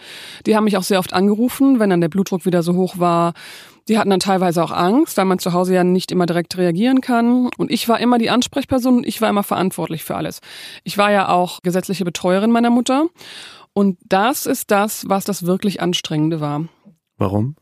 Die 0.46 0.56
haben 0.56 0.64
mich 0.64 0.76
auch 0.76 0.82
sehr 0.82 0.98
oft 0.98 1.12
angerufen, 1.12 1.78
wenn 1.78 1.90
dann 1.90 2.00
der 2.00 2.08
Blutdruck 2.08 2.46
wieder 2.46 2.62
so 2.62 2.74
hoch 2.74 2.98
war 2.98 3.34
die 3.90 3.98
hatten 3.98 4.10
dann 4.10 4.20
teilweise 4.20 4.62
auch 4.62 4.70
Angst, 4.70 5.16
weil 5.16 5.24
man 5.24 5.40
zu 5.40 5.52
Hause 5.52 5.74
ja 5.74 5.82
nicht 5.82 6.12
immer 6.12 6.24
direkt 6.24 6.56
reagieren 6.56 7.00
kann. 7.00 7.50
Und 7.58 7.72
ich 7.72 7.88
war 7.88 7.98
immer 7.98 8.18
die 8.18 8.30
Ansprechperson 8.30 8.98
und 8.98 9.06
ich 9.06 9.20
war 9.20 9.28
immer 9.28 9.42
verantwortlich 9.42 10.04
für 10.04 10.14
alles. 10.14 10.40
Ich 10.84 10.96
war 10.96 11.10
ja 11.10 11.28
auch 11.28 11.60
gesetzliche 11.62 12.04
Betreuerin 12.04 12.52
meiner 12.52 12.70
Mutter. 12.70 13.06
Und 13.72 13.98
das 14.08 14.46
ist 14.46 14.70
das, 14.70 15.08
was 15.08 15.24
das 15.24 15.44
wirklich 15.44 15.82
Anstrengende 15.82 16.40
war. 16.40 16.66
Warum? 17.16 17.56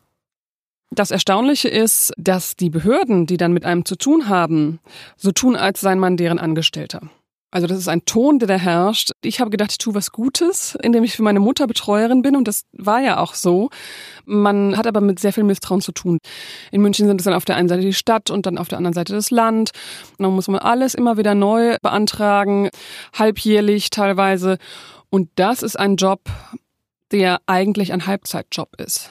Das 0.91 1.11
Erstaunliche 1.11 1.69
ist, 1.69 2.13
dass 2.19 2.57
die 2.57 2.69
Behörden, 2.69 3.25
die 3.25 3.39
dann 3.39 3.55
mit 3.55 3.65
einem 3.65 3.87
zu 3.87 3.97
tun 3.97 4.29
haben, 4.29 4.81
so 5.17 5.33
tun, 5.33 5.57
als 5.57 5.81
sei 5.81 5.95
man 5.95 6.19
deren 6.19 6.39
Angestellter. 6.39 7.09
Also 7.51 7.67
das 7.67 7.79
ist 7.79 7.89
ein 7.89 8.05
Ton, 8.05 8.39
der 8.39 8.47
da 8.47 8.57
herrscht. 8.57 9.13
Ich 9.23 9.41
habe 9.41 9.49
gedacht, 9.49 9.71
ich 9.73 9.79
tue 9.79 9.95
was 9.95 10.13
Gutes, 10.13 10.77
indem 10.83 11.03
ich 11.03 11.17
für 11.17 11.23
meine 11.23 11.41
Mutter 11.41 11.67
Betreuerin 11.67 12.21
bin 12.21 12.37
und 12.37 12.47
das 12.47 12.65
war 12.73 13.01
ja 13.01 13.19
auch 13.19 13.35
so. 13.35 13.71
Man 14.27 14.77
hat 14.77 14.87
aber 14.87 15.01
mit 15.01 15.19
sehr 15.19 15.33
viel 15.33 15.45
Misstrauen 15.45 15.81
zu 15.81 15.93
tun. 15.93 16.19
In 16.71 16.83
München 16.83 17.07
sind 17.07 17.21
es 17.21 17.25
dann 17.25 17.33
auf 17.33 17.47
der 17.47 17.57
einen 17.57 17.69
Seite 17.69 17.81
die 17.81 17.95
Stadt 17.95 18.31
und 18.31 18.45
dann 18.45 18.59
auf 18.59 18.69
der 18.69 18.77
anderen 18.77 18.93
Seite 18.93 19.15
das 19.15 19.31
Land. 19.31 19.71
Und 20.19 20.25
dann 20.25 20.35
muss 20.35 20.49
man 20.49 20.61
alles 20.61 20.95
immer 20.95 21.17
wieder 21.17 21.35
neu 21.35 21.79
beantragen, 21.81 22.69
halbjährlich 23.19 23.89
teilweise. 23.89 24.59
Und 25.09 25.31
das 25.37 25.63
ist 25.63 25.79
ein 25.79 25.97
Job, 25.97 26.21
der 27.13 27.41
eigentlich 27.47 27.95
ein 27.95 28.07
Halbzeitjob 28.07 28.79
ist. 28.79 29.11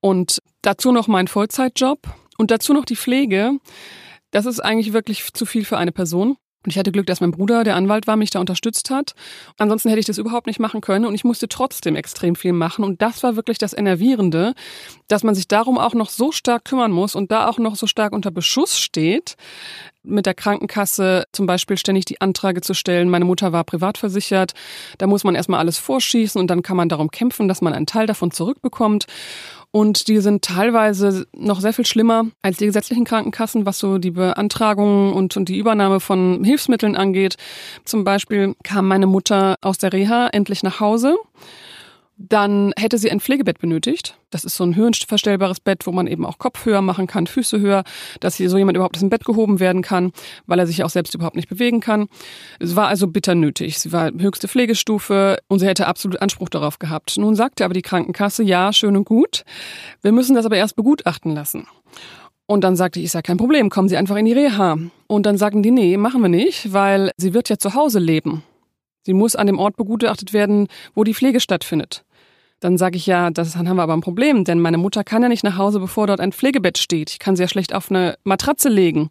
Und 0.00 0.40
dazu 0.62 0.90
noch 0.90 1.06
mein 1.06 1.28
Vollzeitjob 1.28 2.00
und 2.36 2.50
dazu 2.50 2.72
noch 2.72 2.84
die 2.84 2.96
Pflege. 2.96 3.52
Das 4.32 4.44
ist 4.44 4.58
eigentlich 4.58 4.92
wirklich 4.92 5.32
zu 5.32 5.46
viel 5.46 5.64
für 5.64 5.78
eine 5.78 5.92
Person. 5.92 6.36
Und 6.68 6.72
ich 6.72 6.78
hatte 6.78 6.92
Glück, 6.92 7.06
dass 7.06 7.22
mein 7.22 7.30
Bruder, 7.30 7.64
der 7.64 7.76
Anwalt 7.76 8.06
war, 8.06 8.16
mich 8.16 8.28
da 8.28 8.40
unterstützt 8.40 8.90
hat. 8.90 9.14
Ansonsten 9.56 9.88
hätte 9.88 10.00
ich 10.00 10.04
das 10.04 10.18
überhaupt 10.18 10.46
nicht 10.46 10.60
machen 10.60 10.82
können 10.82 11.06
und 11.06 11.14
ich 11.14 11.24
musste 11.24 11.48
trotzdem 11.48 11.96
extrem 11.96 12.36
viel 12.36 12.52
machen. 12.52 12.84
Und 12.84 13.00
das 13.00 13.22
war 13.22 13.36
wirklich 13.36 13.56
das 13.56 13.72
Enervierende, 13.72 14.52
dass 15.06 15.24
man 15.24 15.34
sich 15.34 15.48
darum 15.48 15.78
auch 15.78 15.94
noch 15.94 16.10
so 16.10 16.30
stark 16.30 16.66
kümmern 16.66 16.92
muss 16.92 17.14
und 17.14 17.32
da 17.32 17.48
auch 17.48 17.56
noch 17.56 17.74
so 17.74 17.86
stark 17.86 18.12
unter 18.12 18.30
Beschuss 18.30 18.78
steht, 18.78 19.36
mit 20.02 20.26
der 20.26 20.34
Krankenkasse 20.34 21.24
zum 21.32 21.46
Beispiel 21.46 21.78
ständig 21.78 22.04
die 22.04 22.20
Anträge 22.20 22.60
zu 22.60 22.74
stellen. 22.74 23.08
Meine 23.08 23.24
Mutter 23.24 23.50
war 23.52 23.64
privat 23.64 23.96
versichert. 23.96 24.52
Da 24.98 25.06
muss 25.06 25.24
man 25.24 25.34
erstmal 25.34 25.60
alles 25.60 25.78
vorschießen 25.78 26.38
und 26.38 26.48
dann 26.48 26.60
kann 26.60 26.76
man 26.76 26.90
darum 26.90 27.10
kämpfen, 27.10 27.48
dass 27.48 27.62
man 27.62 27.72
einen 27.72 27.86
Teil 27.86 28.06
davon 28.06 28.30
zurückbekommt. 28.30 29.06
Und 29.70 30.08
die 30.08 30.18
sind 30.20 30.42
teilweise 30.42 31.26
noch 31.36 31.60
sehr 31.60 31.74
viel 31.74 31.84
schlimmer 31.84 32.24
als 32.40 32.56
die 32.56 32.66
gesetzlichen 32.66 33.04
Krankenkassen, 33.04 33.66
was 33.66 33.78
so 33.78 33.98
die 33.98 34.12
Beantragung 34.12 35.12
und, 35.12 35.36
und 35.36 35.48
die 35.48 35.58
Übernahme 35.58 36.00
von 36.00 36.42
Hilfsmitteln 36.42 36.96
angeht. 36.96 37.36
Zum 37.84 38.02
Beispiel 38.02 38.54
kam 38.64 38.88
meine 38.88 39.06
Mutter 39.06 39.56
aus 39.60 39.76
der 39.78 39.92
Reha 39.92 40.28
endlich 40.28 40.62
nach 40.62 40.80
Hause 40.80 41.16
Dann 42.20 42.72
hätte 42.76 42.98
sie 42.98 43.12
ein 43.12 43.20
Pflegebett 43.20 43.60
benötigt. 43.60 44.18
Das 44.30 44.44
ist 44.44 44.56
so 44.56 44.64
ein 44.64 44.74
höhenverstellbares 44.74 45.60
Bett, 45.60 45.86
wo 45.86 45.92
man 45.92 46.08
eben 46.08 46.26
auch 46.26 46.38
Kopf 46.38 46.66
höher 46.66 46.82
machen 46.82 47.06
kann, 47.06 47.28
Füße 47.28 47.60
höher, 47.60 47.84
dass 48.18 48.34
hier 48.34 48.50
so 48.50 48.58
jemand 48.58 48.76
überhaupt 48.76 48.96
aus 48.96 49.00
dem 49.00 49.08
Bett 49.08 49.24
gehoben 49.24 49.60
werden 49.60 49.82
kann, 49.82 50.10
weil 50.46 50.58
er 50.58 50.66
sich 50.66 50.82
auch 50.82 50.90
selbst 50.90 51.14
überhaupt 51.14 51.36
nicht 51.36 51.48
bewegen 51.48 51.78
kann. 51.78 52.08
Es 52.58 52.74
war 52.74 52.88
also 52.88 53.06
bitter 53.06 53.36
nötig. 53.36 53.78
Sie 53.78 53.92
war 53.92 54.10
höchste 54.10 54.48
Pflegestufe 54.48 55.38
und 55.46 55.60
sie 55.60 55.66
hätte 55.66 55.86
absolut 55.86 56.20
Anspruch 56.20 56.48
darauf 56.48 56.80
gehabt. 56.80 57.16
Nun 57.18 57.36
sagte 57.36 57.64
aber 57.64 57.74
die 57.74 57.82
Krankenkasse, 57.82 58.42
ja, 58.42 58.72
schön 58.72 58.96
und 58.96 59.04
gut. 59.04 59.44
Wir 60.02 60.10
müssen 60.10 60.34
das 60.34 60.44
aber 60.44 60.56
erst 60.56 60.74
begutachten 60.74 61.34
lassen. 61.36 61.68
Und 62.46 62.64
dann 62.64 62.74
sagte 62.74 62.98
ich, 62.98 63.04
ist 63.04 63.14
ja 63.14 63.22
kein 63.22 63.36
Problem, 63.36 63.70
kommen 63.70 63.88
Sie 63.88 63.96
einfach 63.96 64.16
in 64.16 64.24
die 64.24 64.32
Reha. 64.32 64.76
Und 65.06 65.26
dann 65.26 65.38
sagten 65.38 65.62
die, 65.62 65.70
nee, 65.70 65.96
machen 65.96 66.22
wir 66.22 66.28
nicht, 66.28 66.72
weil 66.72 67.12
sie 67.16 67.32
wird 67.32 67.48
ja 67.48 67.58
zu 67.58 67.74
Hause 67.74 68.00
leben. 68.00 68.42
Sie 69.04 69.12
muss 69.14 69.36
an 69.36 69.46
dem 69.46 69.58
Ort 69.58 69.76
begutachtet 69.76 70.32
werden, 70.32 70.66
wo 70.94 71.04
die 71.04 71.14
Pflege 71.14 71.40
stattfindet. 71.40 72.04
Dann 72.60 72.76
sage 72.76 72.96
ich 72.96 73.06
ja, 73.06 73.30
das, 73.30 73.52
dann 73.52 73.68
haben 73.68 73.76
wir 73.76 73.84
aber 73.84 73.92
ein 73.92 74.00
Problem, 74.00 74.44
denn 74.44 74.60
meine 74.60 74.78
Mutter 74.78 75.04
kann 75.04 75.22
ja 75.22 75.28
nicht 75.28 75.44
nach 75.44 75.56
Hause, 75.56 75.78
bevor 75.78 76.06
dort 76.06 76.20
ein 76.20 76.32
Pflegebett 76.32 76.78
steht. 76.78 77.10
Ich 77.10 77.18
kann 77.18 77.36
sie 77.36 77.42
ja 77.42 77.48
schlecht 77.48 77.74
auf 77.74 77.90
eine 77.90 78.16
Matratze 78.24 78.68
legen. 78.68 79.10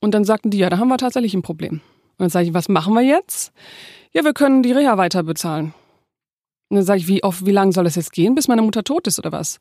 Und 0.00 0.12
dann 0.12 0.24
sagten 0.24 0.50
die, 0.50 0.58
ja, 0.58 0.68
da 0.68 0.78
haben 0.78 0.88
wir 0.88 0.98
tatsächlich 0.98 1.34
ein 1.34 1.42
Problem. 1.42 1.74
Und 1.74 2.18
dann 2.18 2.28
sage 2.28 2.46
ich, 2.46 2.54
was 2.54 2.68
machen 2.68 2.94
wir 2.94 3.02
jetzt? 3.02 3.52
Ja, 4.12 4.24
wir 4.24 4.34
können 4.34 4.62
die 4.62 4.72
Reha 4.72 4.98
weiter 4.98 5.22
bezahlen. 5.22 5.72
Und 6.68 6.76
dann 6.76 6.84
sage 6.84 7.00
ich, 7.00 7.08
wie 7.08 7.24
oft, 7.24 7.46
wie 7.46 7.50
lange 7.50 7.72
soll 7.72 7.84
das 7.84 7.96
jetzt 7.96 8.12
gehen, 8.12 8.34
bis 8.34 8.46
meine 8.46 8.62
Mutter 8.62 8.84
tot 8.84 9.06
ist 9.06 9.18
oder 9.18 9.32
was? 9.32 9.58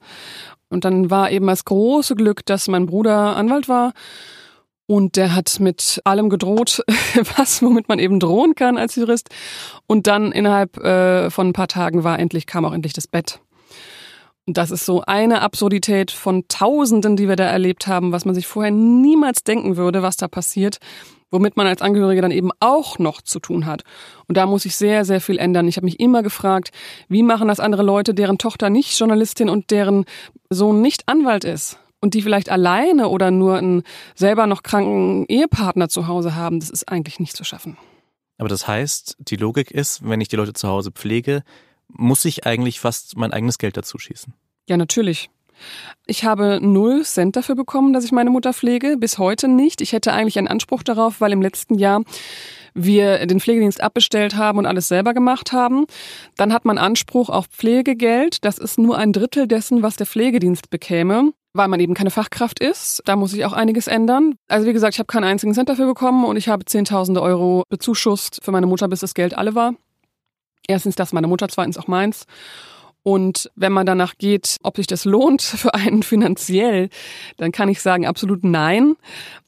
Und 0.69 0.85
dann 0.85 1.09
war 1.09 1.31
eben 1.31 1.47
das 1.47 1.65
große 1.65 2.15
Glück, 2.15 2.45
dass 2.45 2.67
mein 2.67 2.85
Bruder 2.85 3.35
Anwalt 3.35 3.67
war 3.67 3.93
und 4.89 5.17
der 5.17 5.35
hat 5.35 5.59
mit 5.59 6.01
allem 6.03 6.31
gedroht, 6.31 6.83
was, 7.37 7.61
womit 7.61 7.87
man 7.89 7.99
eben 7.99 8.19
drohen 8.19 8.55
kann 8.55 8.75
als 8.75 8.95
Jurist. 8.95 9.29
Und 9.85 10.07
dann 10.07 10.31
innerhalb 10.31 10.77
äh, 10.77 11.29
von 11.29 11.49
ein 11.49 11.53
paar 11.53 11.67
Tagen 11.67 12.03
war 12.03 12.17
endlich, 12.17 12.47
kam 12.47 12.65
auch 12.65 12.73
endlich 12.73 12.93
das 12.93 13.05
Bett. 13.05 13.39
Und 14.47 14.57
das 14.57 14.71
ist 14.71 14.87
so 14.87 15.03
eine 15.05 15.43
Absurdität 15.43 16.09
von 16.09 16.47
Tausenden, 16.47 17.15
die 17.17 17.27
wir 17.27 17.35
da 17.35 17.43
erlebt 17.43 17.85
haben, 17.85 18.11
was 18.11 18.25
man 18.25 18.33
sich 18.33 18.47
vorher 18.47 18.71
niemals 18.71 19.43
denken 19.43 19.77
würde, 19.77 20.01
was 20.01 20.17
da 20.17 20.27
passiert, 20.27 20.79
womit 21.29 21.55
man 21.55 21.67
als 21.67 21.83
Angehörige 21.83 22.23
dann 22.23 22.31
eben 22.31 22.49
auch 22.59 22.97
noch 22.97 23.21
zu 23.21 23.39
tun 23.39 23.67
hat. 23.67 23.83
Und 24.27 24.37
da 24.37 24.47
muss 24.47 24.65
ich 24.65 24.75
sehr, 24.75 25.05
sehr 25.05 25.21
viel 25.21 25.37
ändern. 25.37 25.67
Ich 25.67 25.77
habe 25.77 25.85
mich 25.85 25.99
immer 25.99 26.23
gefragt, 26.23 26.71
wie 27.07 27.21
machen 27.21 27.47
das 27.47 27.59
andere 27.59 27.83
Leute, 27.83 28.15
deren 28.15 28.39
Tochter 28.39 28.71
nicht 28.71 28.97
Journalistin 28.97 29.49
und 29.49 29.69
deren 29.69 30.05
Sohn 30.49 30.81
nicht 30.81 31.07
Anwalt 31.07 31.43
ist? 31.43 31.77
Und 32.01 32.13
die 32.13 32.21
vielleicht 32.21 32.49
alleine 32.49 33.09
oder 33.09 33.31
nur 33.31 33.57
einen 33.57 33.83
selber 34.15 34.47
noch 34.47 34.63
kranken 34.63 35.25
Ehepartner 35.27 35.89
zu 35.89 36.07
Hause 36.07 36.35
haben, 36.35 36.59
das 36.59 36.69
ist 36.69 36.89
eigentlich 36.89 37.19
nicht 37.19 37.35
zu 37.35 37.43
schaffen. 37.43 37.77
Aber 38.37 38.49
das 38.49 38.67
heißt, 38.67 39.17
die 39.19 39.35
Logik 39.35 39.71
ist, 39.71 40.07
wenn 40.07 40.21
ich 40.21 40.29
die 40.29 40.37
Leute 40.37 40.53
zu 40.53 40.67
Hause 40.67 40.91
pflege, 40.91 41.43
muss 41.89 42.23
ich 42.25 42.45
eigentlich 42.45 42.79
fast 42.79 43.17
mein 43.17 43.33
eigenes 43.33 43.57
Geld 43.57 43.75
dazu 43.75 43.97
schießen. 43.97 44.33
Ja, 44.69 44.77
natürlich. 44.77 45.29
Ich 46.05 46.23
habe 46.23 46.59
null 46.61 47.03
Cent 47.03 47.35
dafür 47.35 47.55
bekommen, 47.55 47.91
dass 47.91 48.05
ich 48.05 48.13
meine 48.13 48.29
Mutter 48.29 48.53
pflege, 48.53 48.95
bis 48.97 49.17
heute 49.17 49.49
nicht. 49.49 49.81
Ich 49.81 49.91
hätte 49.91 50.13
eigentlich 50.13 50.37
einen 50.37 50.47
Anspruch 50.47 50.83
darauf, 50.83 51.19
weil 51.19 51.33
im 51.33 51.41
letzten 51.41 51.75
Jahr 51.75 52.01
wir 52.73 53.25
den 53.25 53.41
Pflegedienst 53.41 53.81
abbestellt 53.81 54.35
haben 54.35 54.59
und 54.59 54.65
alles 54.65 54.87
selber 54.87 55.13
gemacht 55.13 55.51
haben. 55.51 55.85
Dann 56.37 56.53
hat 56.53 56.63
man 56.63 56.77
Anspruch 56.77 57.29
auf 57.29 57.47
Pflegegeld. 57.47 58.45
Das 58.45 58.57
ist 58.57 58.77
nur 58.77 58.97
ein 58.97 59.11
Drittel 59.11 59.47
dessen, 59.47 59.83
was 59.83 59.97
der 59.97 60.05
Pflegedienst 60.05 60.69
bekäme 60.69 61.33
weil 61.53 61.67
man 61.67 61.79
eben 61.79 61.93
keine 61.93 62.11
Fachkraft 62.11 62.59
ist. 62.59 63.01
Da 63.05 63.15
muss 63.15 63.31
sich 63.31 63.45
auch 63.45 63.53
einiges 63.53 63.87
ändern. 63.87 64.35
Also 64.47 64.67
wie 64.67 64.73
gesagt, 64.73 64.95
ich 64.95 64.99
habe 64.99 65.07
keinen 65.07 65.23
einzigen 65.23 65.53
Cent 65.53 65.69
dafür 65.69 65.87
bekommen 65.87 66.25
und 66.25 66.37
ich 66.37 66.47
habe 66.47 66.65
Zehntausende 66.65 67.21
Euro 67.21 67.63
bezuschusst 67.69 68.39
für 68.43 68.51
meine 68.51 68.67
Mutter, 68.67 68.87
bis 68.87 68.99
das 68.99 69.13
Geld 69.13 69.37
alle 69.37 69.55
war. 69.55 69.73
Erstens 70.67 70.95
das 70.95 71.13
meine 71.13 71.27
Mutter, 71.27 71.47
zweitens 71.49 71.77
auch 71.77 71.87
meins. 71.87 72.25
Und 73.01 73.49
wenn 73.55 73.71
man 73.71 73.85
danach 73.85 74.17
geht, 74.17 74.57
ob 74.61 74.77
sich 74.77 74.87
das 74.87 75.05
lohnt 75.05 75.41
für 75.41 75.73
einen 75.73 76.03
finanziell, 76.03 76.89
dann 77.37 77.51
kann 77.51 77.69
ich 77.69 77.81
sagen, 77.81 78.05
absolut 78.05 78.43
nein. 78.43 78.95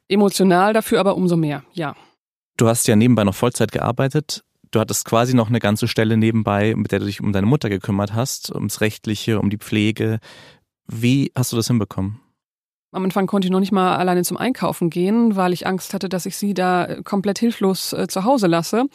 Emotional 0.07 0.73
dafür 0.73 0.99
aber 0.99 1.15
umso 1.15 1.37
mehr, 1.37 1.63
ja. 1.73 1.95
Du 2.57 2.67
hast 2.67 2.87
ja 2.87 2.95
nebenbei 2.95 3.23
noch 3.23 3.35
Vollzeit 3.35 3.71
gearbeitet. 3.71 4.43
Du 4.71 4.79
hattest 4.79 5.05
quasi 5.05 5.33
noch 5.33 5.49
eine 5.49 5.59
ganze 5.59 5.87
Stelle 5.87 6.15
nebenbei, 6.15 6.73
mit 6.75 6.91
der 6.91 6.99
du 6.99 7.05
dich 7.05 7.21
um 7.21 7.33
deine 7.33 7.47
Mutter 7.47 7.69
gekümmert 7.69 8.13
hast, 8.13 8.53
ums 8.53 8.81
Rechtliche, 8.81 9.39
um 9.39 9.49
die 9.49 9.57
Pflege. 9.57 10.19
Wie 10.93 11.31
hast 11.35 11.53
du 11.53 11.55
das 11.55 11.67
hinbekommen? 11.67 12.19
Am 12.93 13.05
Anfang 13.05 13.25
konnte 13.25 13.45
ich 13.45 13.51
noch 13.51 13.61
nicht 13.61 13.71
mal 13.71 13.95
alleine 13.95 14.23
zum 14.23 14.35
Einkaufen 14.35 14.89
gehen, 14.89 15.37
weil 15.37 15.53
ich 15.53 15.65
Angst 15.65 15.93
hatte, 15.93 16.09
dass 16.09 16.25
ich 16.25 16.35
sie 16.35 16.53
da 16.53 16.83
äh, 16.83 17.01
komplett 17.03 17.39
hilflos 17.39 17.93
äh, 17.93 18.07
zu 18.09 18.25
Hause 18.25 18.47
lasse. 18.47 18.87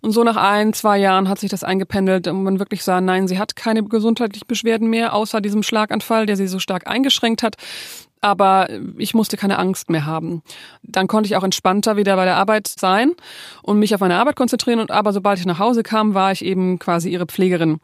Und 0.00 0.10
so 0.10 0.24
nach 0.24 0.34
ein, 0.34 0.72
zwei 0.72 0.98
Jahren 0.98 1.28
hat 1.28 1.38
sich 1.38 1.48
das 1.48 1.62
eingependelt 1.62 2.26
und 2.26 2.42
man 2.42 2.58
wirklich 2.58 2.82
sah, 2.82 3.00
nein, 3.00 3.28
sie 3.28 3.38
hat 3.38 3.54
keine 3.54 3.84
gesundheitlichen 3.84 4.48
Beschwerden 4.48 4.90
mehr, 4.90 5.14
außer 5.14 5.40
diesem 5.40 5.62
Schlaganfall, 5.62 6.26
der 6.26 6.36
sie 6.36 6.48
so 6.48 6.58
stark 6.58 6.88
eingeschränkt 6.88 7.44
hat. 7.44 7.54
Aber 8.20 8.68
ich 8.98 9.14
musste 9.14 9.36
keine 9.36 9.60
Angst 9.60 9.90
mehr 9.90 10.06
haben. 10.06 10.42
Dann 10.82 11.06
konnte 11.06 11.28
ich 11.28 11.36
auch 11.36 11.44
entspannter 11.44 11.96
wieder 11.96 12.16
bei 12.16 12.24
der 12.24 12.36
Arbeit 12.36 12.66
sein 12.66 13.12
und 13.62 13.78
mich 13.78 13.94
auf 13.94 14.00
meine 14.00 14.16
Arbeit 14.16 14.34
konzentrieren. 14.34 14.80
Und 14.80 14.90
aber 14.90 15.12
sobald 15.12 15.38
ich 15.38 15.46
nach 15.46 15.60
Hause 15.60 15.84
kam, 15.84 16.14
war 16.14 16.32
ich 16.32 16.44
eben 16.44 16.80
quasi 16.80 17.10
ihre 17.10 17.26
Pflegerin. 17.26 17.78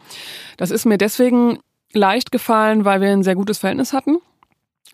Das 0.57 0.73
ist 0.73 0.87
mir 0.87 0.99
deswegen 0.99 1.59
leicht 1.95 2.33
gefallen, 2.33 2.85
weil 2.85 3.01
wir 3.01 3.11
ein 3.11 3.23
sehr 3.23 3.35
gutes 3.35 3.59
Verhältnis 3.59 3.93
hatten. 3.93 4.19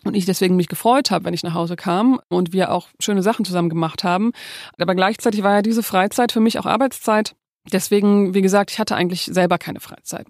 Und 0.05 0.15
ich 0.15 0.25
deswegen 0.25 0.55
mich 0.55 0.69
gefreut 0.69 1.11
habe, 1.11 1.25
wenn 1.25 1.33
ich 1.33 1.43
nach 1.43 1.53
Hause 1.53 1.75
kam 1.75 2.21
und 2.29 2.53
wir 2.53 2.71
auch 2.71 2.87
schöne 2.99 3.21
Sachen 3.21 3.43
zusammen 3.43 3.69
gemacht 3.69 4.05
haben. 4.05 4.31
Aber 4.77 4.95
gleichzeitig 4.95 5.43
war 5.43 5.55
ja 5.55 5.61
diese 5.61 5.83
Freizeit 5.83 6.31
für 6.31 6.39
mich 6.39 6.57
auch 6.57 6.65
Arbeitszeit. 6.65 7.35
Deswegen, 7.73 8.33
wie 8.33 8.41
gesagt, 8.41 8.71
ich 8.71 8.79
hatte 8.79 8.95
eigentlich 8.95 9.25
selber 9.25 9.57
keine 9.57 9.81
Freizeit. 9.81 10.25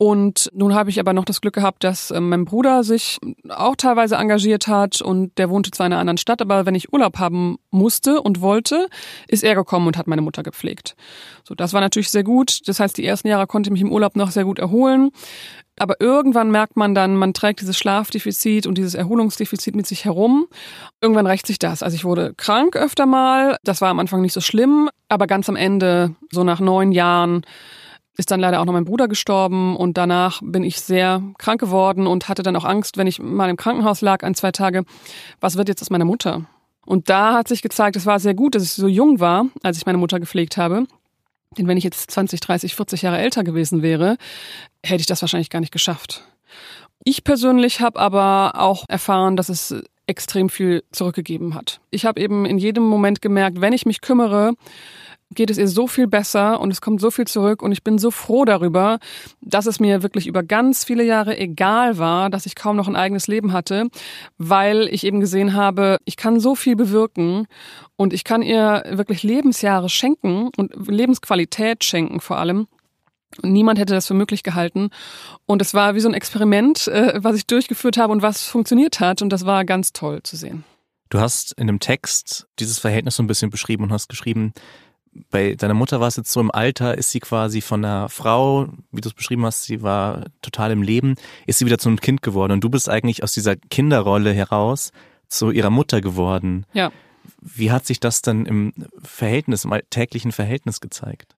Und 0.00 0.48
nun 0.54 0.76
habe 0.76 0.90
ich 0.90 1.00
aber 1.00 1.12
noch 1.12 1.24
das 1.24 1.40
Glück 1.40 1.54
gehabt, 1.54 1.82
dass 1.82 2.12
äh, 2.12 2.20
mein 2.20 2.44
Bruder 2.44 2.84
sich 2.84 3.18
auch 3.48 3.74
teilweise 3.74 4.14
engagiert 4.14 4.68
hat 4.68 5.02
und 5.02 5.36
der 5.38 5.50
wohnte 5.50 5.72
zwar 5.72 5.86
in 5.86 5.92
einer 5.92 6.00
anderen 6.00 6.18
Stadt, 6.18 6.40
aber 6.40 6.66
wenn 6.66 6.76
ich 6.76 6.92
Urlaub 6.92 7.18
haben 7.18 7.58
musste 7.72 8.22
und 8.22 8.40
wollte, 8.40 8.88
ist 9.26 9.42
er 9.42 9.56
gekommen 9.56 9.88
und 9.88 9.98
hat 9.98 10.06
meine 10.06 10.22
Mutter 10.22 10.44
gepflegt. 10.44 10.94
So, 11.42 11.56
das 11.56 11.72
war 11.72 11.80
natürlich 11.80 12.10
sehr 12.10 12.22
gut. 12.22 12.60
Das 12.68 12.78
heißt, 12.78 12.96
die 12.96 13.04
ersten 13.04 13.26
Jahre 13.26 13.48
konnte 13.48 13.68
ich 13.68 13.72
mich 13.72 13.82
im 13.82 13.90
Urlaub 13.90 14.14
noch 14.14 14.30
sehr 14.30 14.44
gut 14.44 14.60
erholen. 14.60 15.10
Aber 15.80 16.00
irgendwann 16.00 16.50
merkt 16.50 16.76
man 16.76 16.94
dann, 16.94 17.16
man 17.16 17.34
trägt 17.34 17.60
dieses 17.60 17.76
Schlafdefizit 17.76 18.66
und 18.66 18.78
dieses 18.78 18.94
Erholungsdefizit 18.94 19.74
mit 19.74 19.86
sich 19.86 20.04
herum. 20.04 20.46
Irgendwann 21.00 21.26
rächt 21.26 21.46
sich 21.46 21.58
das. 21.58 21.82
Also 21.82 21.96
ich 21.96 22.04
wurde 22.04 22.34
krank 22.34 22.76
öfter 22.76 23.06
mal. 23.06 23.56
Das 23.64 23.80
war 23.80 23.88
am 23.88 23.98
Anfang 23.98 24.20
nicht 24.20 24.32
so 24.32 24.40
schlimm. 24.40 24.90
Aber 25.08 25.26
ganz 25.26 25.48
am 25.48 25.56
Ende, 25.56 26.14
so 26.30 26.44
nach 26.44 26.60
neun 26.60 26.92
Jahren, 26.92 27.42
ist 28.18 28.32
dann 28.32 28.40
leider 28.40 28.60
auch 28.60 28.64
noch 28.64 28.72
mein 28.72 28.84
Bruder 28.84 29.08
gestorben 29.08 29.76
und 29.76 29.96
danach 29.96 30.40
bin 30.42 30.64
ich 30.64 30.80
sehr 30.80 31.22
krank 31.38 31.60
geworden 31.60 32.06
und 32.06 32.28
hatte 32.28 32.42
dann 32.42 32.56
auch 32.56 32.64
Angst, 32.64 32.96
wenn 32.98 33.06
ich 33.06 33.20
mal 33.20 33.48
im 33.48 33.56
Krankenhaus 33.56 34.00
lag, 34.00 34.24
ein, 34.24 34.34
zwei 34.34 34.50
Tage, 34.50 34.84
was 35.40 35.56
wird 35.56 35.68
jetzt 35.68 35.80
aus 35.80 35.90
meiner 35.90 36.04
Mutter? 36.04 36.44
Und 36.84 37.08
da 37.08 37.34
hat 37.34 37.48
sich 37.48 37.62
gezeigt, 37.62 37.96
es 37.96 38.06
war 38.06 38.18
sehr 38.18 38.34
gut, 38.34 38.54
dass 38.54 38.64
ich 38.64 38.72
so 38.72 38.88
jung 38.88 39.20
war, 39.20 39.46
als 39.62 39.76
ich 39.76 39.86
meine 39.86 39.98
Mutter 39.98 40.18
gepflegt 40.18 40.56
habe. 40.56 40.86
Denn 41.56 41.68
wenn 41.68 41.76
ich 41.76 41.84
jetzt 41.84 42.10
20, 42.10 42.40
30, 42.40 42.74
40 42.74 43.02
Jahre 43.02 43.18
älter 43.18 43.44
gewesen 43.44 43.82
wäre, 43.82 44.16
hätte 44.84 45.00
ich 45.00 45.06
das 45.06 45.22
wahrscheinlich 45.22 45.50
gar 45.50 45.60
nicht 45.60 45.72
geschafft. 45.72 46.24
Ich 47.04 47.22
persönlich 47.22 47.80
habe 47.80 48.00
aber 48.00 48.52
auch 48.56 48.84
erfahren, 48.88 49.36
dass 49.36 49.48
es 49.48 49.74
extrem 50.08 50.48
viel 50.48 50.82
zurückgegeben 50.90 51.54
hat. 51.54 51.80
Ich 51.90 52.04
habe 52.04 52.20
eben 52.20 52.46
in 52.46 52.58
jedem 52.58 52.84
Moment 52.84 53.22
gemerkt, 53.22 53.60
wenn 53.60 53.72
ich 53.72 53.86
mich 53.86 54.00
kümmere, 54.00 54.54
geht 55.34 55.50
es 55.50 55.58
ihr 55.58 55.68
so 55.68 55.86
viel 55.86 56.06
besser 56.06 56.60
und 56.60 56.70
es 56.70 56.80
kommt 56.80 57.00
so 57.00 57.10
viel 57.10 57.26
zurück 57.26 57.62
und 57.62 57.72
ich 57.72 57.82
bin 57.82 57.98
so 57.98 58.10
froh 58.10 58.44
darüber, 58.44 58.98
dass 59.40 59.66
es 59.66 59.80
mir 59.80 60.02
wirklich 60.02 60.26
über 60.26 60.42
ganz 60.42 60.84
viele 60.84 61.04
Jahre 61.04 61.38
egal 61.38 61.98
war, 61.98 62.30
dass 62.30 62.46
ich 62.46 62.54
kaum 62.54 62.76
noch 62.76 62.88
ein 62.88 62.96
eigenes 62.96 63.26
Leben 63.26 63.52
hatte, 63.52 63.88
weil 64.38 64.88
ich 64.88 65.04
eben 65.04 65.20
gesehen 65.20 65.54
habe, 65.54 65.98
ich 66.04 66.16
kann 66.16 66.40
so 66.40 66.54
viel 66.54 66.76
bewirken 66.76 67.46
und 67.96 68.12
ich 68.12 68.24
kann 68.24 68.42
ihr 68.42 68.84
wirklich 68.90 69.22
Lebensjahre 69.22 69.88
schenken 69.88 70.50
und 70.56 70.72
Lebensqualität 70.88 71.84
schenken 71.84 72.20
vor 72.20 72.38
allem. 72.38 72.66
Niemand 73.42 73.78
hätte 73.78 73.92
das 73.92 74.06
für 74.06 74.14
möglich 74.14 74.42
gehalten. 74.42 74.88
Und 75.44 75.60
es 75.60 75.74
war 75.74 75.94
wie 75.94 76.00
so 76.00 76.08
ein 76.08 76.14
Experiment, 76.14 76.88
äh, 76.88 77.22
was 77.22 77.36
ich 77.36 77.46
durchgeführt 77.46 77.98
habe 77.98 78.12
und 78.12 78.22
was 78.22 78.44
funktioniert 78.44 79.00
hat. 79.00 79.20
Und 79.20 79.28
das 79.30 79.44
war 79.44 79.66
ganz 79.66 79.92
toll 79.92 80.22
zu 80.22 80.34
sehen. 80.36 80.64
Du 81.10 81.20
hast 81.20 81.52
in 81.52 81.66
dem 81.66 81.78
Text 81.78 82.48
dieses 82.58 82.78
Verhältnis 82.78 83.16
so 83.16 83.22
ein 83.22 83.26
bisschen 83.26 83.50
beschrieben 83.50 83.84
und 83.84 83.92
hast 83.92 84.08
geschrieben, 84.08 84.52
bei 85.30 85.54
deiner 85.54 85.74
Mutter 85.74 86.00
war 86.00 86.08
es 86.08 86.16
jetzt 86.16 86.32
so 86.32 86.40
im 86.40 86.50
Alter, 86.50 86.96
ist 86.96 87.10
sie 87.10 87.20
quasi 87.20 87.60
von 87.60 87.84
einer 87.84 88.08
Frau, 88.08 88.68
wie 88.92 89.00
du 89.00 89.08
es 89.08 89.14
beschrieben 89.14 89.44
hast, 89.44 89.64
sie 89.64 89.82
war 89.82 90.26
total 90.42 90.70
im 90.70 90.82
Leben, 90.82 91.14
ist 91.46 91.58
sie 91.58 91.66
wieder 91.66 91.78
zu 91.78 91.88
einem 91.88 92.00
Kind 92.00 92.22
geworden 92.22 92.52
und 92.52 92.64
du 92.64 92.70
bist 92.70 92.88
eigentlich 92.88 93.22
aus 93.22 93.32
dieser 93.32 93.56
Kinderrolle 93.56 94.32
heraus 94.32 94.92
zu 95.28 95.50
ihrer 95.50 95.70
Mutter 95.70 96.00
geworden. 96.00 96.66
Ja. 96.72 96.90
Wie 97.40 97.70
hat 97.70 97.86
sich 97.86 98.00
das 98.00 98.22
dann 98.22 98.46
im 98.46 98.72
Verhältnis, 99.02 99.64
im 99.64 99.74
täglichen 99.90 100.32
Verhältnis 100.32 100.80
gezeigt? 100.80 101.36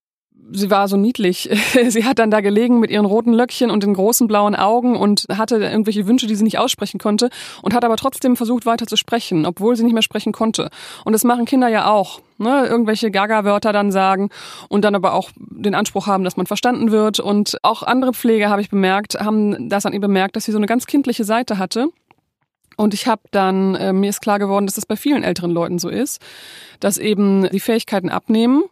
Sie 0.53 0.71
war 0.71 0.89
so 0.89 0.97
niedlich. 0.97 1.49
Sie 1.89 2.05
hat 2.05 2.19
dann 2.19 2.31
da 2.31 2.41
gelegen 2.41 2.81
mit 2.81 2.91
ihren 2.91 3.05
roten 3.05 3.33
Löckchen 3.33 3.71
und 3.71 3.83
den 3.83 3.95
großen 3.95 4.27
blauen 4.27 4.55
Augen 4.55 4.97
und 4.97 5.27
hatte 5.31 5.57
irgendwelche 5.57 6.07
Wünsche, 6.07 6.27
die 6.27 6.35
sie 6.35 6.45
nicht 6.45 6.59
aussprechen 6.59 6.99
konnte 6.99 7.31
und 7.63 7.75
hat 7.75 7.85
aber 7.85 7.97
trotzdem 7.97 8.37
versucht 8.37 8.67
weiter 8.67 8.87
zu 8.87 8.97
sprechen, 8.97 9.47
obwohl 9.47 9.77
sie 9.77 9.85
nicht 9.85 9.93
mehr 9.93 10.03
sprechen 10.03 10.33
konnte. 10.33 10.71
Und 11.05 11.13
das 11.13 11.25
machen 11.25 11.45
Kinder 11.45 11.69
ja 11.69 11.91
auch. 11.91 12.21
Ne? 12.39 12.67
Irgendwelche 12.67 13.11
Gaga-Wörter 13.11 13.73
dann 13.73 13.93
sagen 13.93 14.31
und 14.69 14.85
dann 14.85 14.95
aber 14.95 15.15
auch 15.15 15.31
den 15.37 15.75
Anspruch 15.75 16.07
haben, 16.07 16.25
dass 16.25 16.37
man 16.37 16.47
verstanden 16.47 16.91
wird. 16.91 17.21
Und 17.21 17.59
auch 17.63 17.83
andere 17.83 18.13
Pfleger, 18.13 18.51
habe 18.51 18.63
ich 18.63 18.71
bemerkt, 18.71 19.21
haben 19.21 19.69
das 19.69 19.87
an 19.87 19.93
ihr 19.93 20.01
bemerkt, 20.01 20.37
dass 20.37 20.45
sie 20.45 20.53
so 20.53 20.59
eine 20.59 20.67
ganz 20.67 20.87
kindliche 20.87 21.25
Seite 21.25 21.59
hatte. 21.59 21.89
Und 22.81 22.95
ich 22.95 23.07
habe 23.07 23.21
dann, 23.31 23.75
äh, 23.75 23.93
mir 23.93 24.09
ist 24.09 24.23
klar 24.23 24.39
geworden, 24.39 24.65
dass 24.65 24.77
das 24.77 24.87
bei 24.87 24.97
vielen 24.97 25.23
älteren 25.23 25.51
Leuten 25.51 25.79
so 25.79 25.91
ist, 25.91 26.19
dass 26.81 26.97
eben 26.97 27.47
die 27.51 27.61
Fähigkeiten 27.61 28.09
abnehmen, 28.09 28.63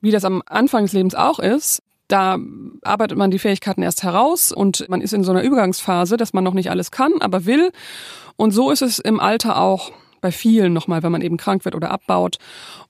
wie 0.00 0.10
das 0.10 0.24
am 0.24 0.42
Anfang 0.46 0.82
des 0.82 0.92
Lebens 0.92 1.14
auch 1.14 1.38
ist. 1.38 1.80
Da 2.08 2.38
arbeitet 2.82 3.16
man 3.16 3.30
die 3.30 3.38
Fähigkeiten 3.38 3.84
erst 3.84 4.02
heraus 4.02 4.50
und 4.50 4.88
man 4.88 5.00
ist 5.00 5.12
in 5.12 5.22
so 5.22 5.30
einer 5.30 5.44
Übergangsphase, 5.44 6.16
dass 6.16 6.32
man 6.32 6.42
noch 6.42 6.54
nicht 6.54 6.72
alles 6.72 6.90
kann, 6.90 7.12
aber 7.20 7.46
will. 7.46 7.70
Und 8.34 8.50
so 8.50 8.72
ist 8.72 8.82
es 8.82 8.98
im 8.98 9.20
Alter 9.20 9.60
auch 9.60 9.92
bei 10.22 10.32
vielen 10.32 10.72
nochmal, 10.72 11.02
wenn 11.02 11.12
man 11.12 11.20
eben 11.20 11.36
krank 11.36 11.66
wird 11.66 11.74
oder 11.74 11.90
abbaut. 11.90 12.38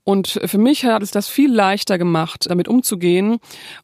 Und 0.04 0.40
für 0.44 0.58
mich 0.58 0.84
hat 0.84 1.02
es 1.02 1.10
das 1.10 1.28
viel 1.28 1.52
leichter 1.52 1.98
gemacht, 1.98 2.46
damit 2.48 2.68
umzugehen. 2.68 3.38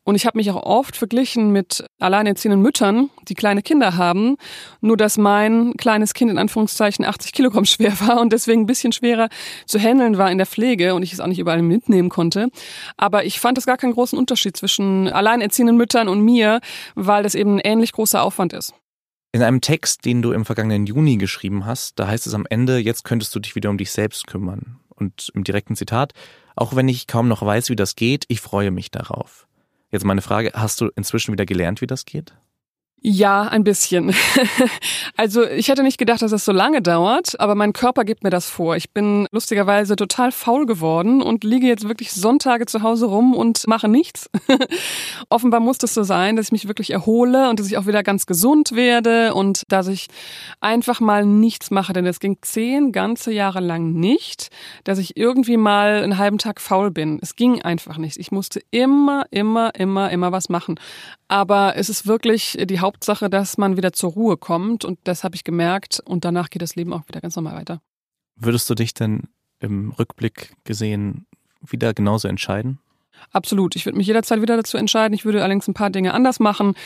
Und 0.04 0.14
ich 0.14 0.26
habe 0.26 0.38
mich 0.38 0.50
auch 0.50 0.62
oft 0.62 0.96
verglichen 0.96 1.50
mit 1.50 1.84
alleinerziehenden 1.98 2.60
Müttern, 2.60 3.10
die 3.28 3.34
kleine 3.34 3.62
Kinder 3.62 3.96
haben. 3.96 4.36
Nur 4.80 4.96
dass 4.96 5.16
mein 5.16 5.74
kleines 5.76 6.14
Kind 6.14 6.30
in 6.30 6.38
Anführungszeichen 6.38 7.04
80 7.04 7.32
Kilogramm 7.32 7.64
schwer 7.64 7.98
war 8.00 8.20
und 8.20 8.32
deswegen 8.32 8.62
ein 8.62 8.66
bisschen 8.66 8.92
schwerer 8.92 9.28
zu 9.66 9.78
handeln 9.78 10.18
war 10.18 10.30
in 10.30 10.38
der 10.38 10.46
Pflege 10.46 10.94
und 10.94 11.02
ich 11.02 11.12
es 11.12 11.20
auch 11.20 11.26
nicht 11.26 11.38
überall 11.38 11.62
mitnehmen 11.62 12.10
konnte. 12.10 12.48
Aber 12.96 13.24
ich 13.24 13.40
fand 13.40 13.58
es 13.58 13.66
gar 13.66 13.76
keinen 13.76 13.94
großen 13.94 14.18
Unterschied 14.18 14.56
zwischen 14.56 15.08
alleinerziehenden 15.08 15.76
Müttern 15.76 16.08
und 16.08 16.20
mir, 16.20 16.60
weil 16.94 17.22
das 17.22 17.34
eben 17.34 17.56
ein 17.56 17.60
ähnlich 17.64 17.92
großer 17.92 18.22
Aufwand 18.22 18.52
ist. 18.52 18.74
In 19.30 19.42
einem 19.42 19.60
Text, 19.60 20.06
den 20.06 20.22
du 20.22 20.32
im 20.32 20.44
vergangenen 20.44 20.86
Juni 20.86 21.18
geschrieben 21.18 21.66
hast, 21.66 21.98
da 21.98 22.06
heißt 22.06 22.26
es 22.26 22.34
am 22.34 22.46
Ende, 22.48 22.78
jetzt 22.78 23.04
könntest 23.04 23.34
du 23.34 23.40
dich 23.40 23.54
wieder 23.54 23.68
um 23.68 23.76
dich 23.76 23.90
selbst 23.90 24.26
kümmern. 24.26 24.80
Und 24.88 25.30
im 25.34 25.44
direkten 25.44 25.76
Zitat, 25.76 26.12
auch 26.56 26.74
wenn 26.74 26.88
ich 26.88 27.06
kaum 27.06 27.28
noch 27.28 27.42
weiß, 27.42 27.68
wie 27.68 27.76
das 27.76 27.94
geht, 27.94 28.24
ich 28.28 28.40
freue 28.40 28.70
mich 28.70 28.90
darauf. 28.90 29.46
Jetzt 29.90 30.04
meine 30.04 30.22
Frage, 30.22 30.52
hast 30.54 30.80
du 30.80 30.88
inzwischen 30.96 31.32
wieder 31.32 31.46
gelernt, 31.46 31.80
wie 31.80 31.86
das 31.86 32.04
geht? 32.04 32.34
Ja, 33.00 33.42
ein 33.42 33.62
bisschen. 33.62 34.12
also 35.16 35.44
ich 35.44 35.68
hätte 35.68 35.84
nicht 35.84 35.98
gedacht, 35.98 36.20
dass 36.20 36.32
es 36.32 36.44
so 36.44 36.50
lange 36.50 36.82
dauert, 36.82 37.38
aber 37.38 37.54
mein 37.54 37.72
Körper 37.72 38.04
gibt 38.04 38.24
mir 38.24 38.30
das 38.30 38.50
vor. 38.50 38.74
Ich 38.74 38.90
bin 38.90 39.28
lustigerweise 39.30 39.94
total 39.94 40.32
faul 40.32 40.66
geworden 40.66 41.22
und 41.22 41.44
liege 41.44 41.68
jetzt 41.68 41.86
wirklich 41.86 42.10
Sonntage 42.10 42.66
zu 42.66 42.82
Hause 42.82 43.06
rum 43.06 43.34
und 43.34 43.68
mache 43.68 43.86
nichts. 43.86 44.28
Offenbar 45.28 45.60
muss 45.60 45.78
das 45.78 45.94
so 45.94 46.02
sein, 46.02 46.34
dass 46.34 46.46
ich 46.46 46.52
mich 46.52 46.66
wirklich 46.66 46.90
erhole 46.90 47.48
und 47.48 47.60
dass 47.60 47.68
ich 47.68 47.78
auch 47.78 47.86
wieder 47.86 48.02
ganz 48.02 48.26
gesund 48.26 48.72
werde 48.72 49.32
und 49.32 49.62
dass 49.68 49.86
ich 49.86 50.08
einfach 50.60 50.98
mal 50.98 51.24
nichts 51.24 51.70
mache. 51.70 51.92
Denn 51.92 52.04
es 52.04 52.18
ging 52.18 52.38
zehn 52.42 52.90
ganze 52.90 53.32
Jahre 53.32 53.60
lang 53.60 53.92
nicht, 53.92 54.48
dass 54.82 54.98
ich 54.98 55.16
irgendwie 55.16 55.56
mal 55.56 56.02
einen 56.02 56.18
halben 56.18 56.38
Tag 56.38 56.60
faul 56.60 56.90
bin. 56.90 57.20
Es 57.22 57.36
ging 57.36 57.62
einfach 57.62 57.96
nicht. 57.96 58.16
Ich 58.16 58.32
musste 58.32 58.60
immer, 58.72 59.24
immer, 59.30 59.72
immer, 59.76 60.10
immer 60.10 60.32
was 60.32 60.48
machen. 60.48 60.80
Aber 61.28 61.76
es 61.76 61.90
ist 61.90 62.06
wirklich 62.06 62.58
die 62.58 62.80
Hauptsache, 62.88 63.28
dass 63.28 63.58
man 63.58 63.76
wieder 63.76 63.92
zur 63.92 64.12
Ruhe 64.12 64.38
kommt 64.38 64.82
und 64.82 64.98
das 65.04 65.22
habe 65.22 65.36
ich 65.36 65.44
gemerkt 65.44 66.00
und 66.06 66.24
danach 66.24 66.48
geht 66.48 66.62
das 66.62 66.74
Leben 66.74 66.94
auch 66.94 67.06
wieder 67.06 67.20
ganz 67.20 67.36
normal 67.36 67.54
weiter. 67.54 67.82
Würdest 68.34 68.70
du 68.70 68.74
dich 68.74 68.94
denn 68.94 69.24
im 69.60 69.90
Rückblick 69.90 70.54
gesehen 70.64 71.26
wieder 71.60 71.92
genauso 71.92 72.28
entscheiden? 72.28 72.78
Absolut. 73.30 73.76
Ich 73.76 73.84
würde 73.84 73.98
mich 73.98 74.06
jederzeit 74.06 74.40
wieder 74.40 74.56
dazu 74.56 74.78
entscheiden. 74.78 75.12
Ich 75.12 75.26
würde 75.26 75.42
allerdings 75.42 75.68
ein 75.68 75.74
paar 75.74 75.90
Dinge 75.90 76.14
anders 76.14 76.40
machen. 76.40 76.76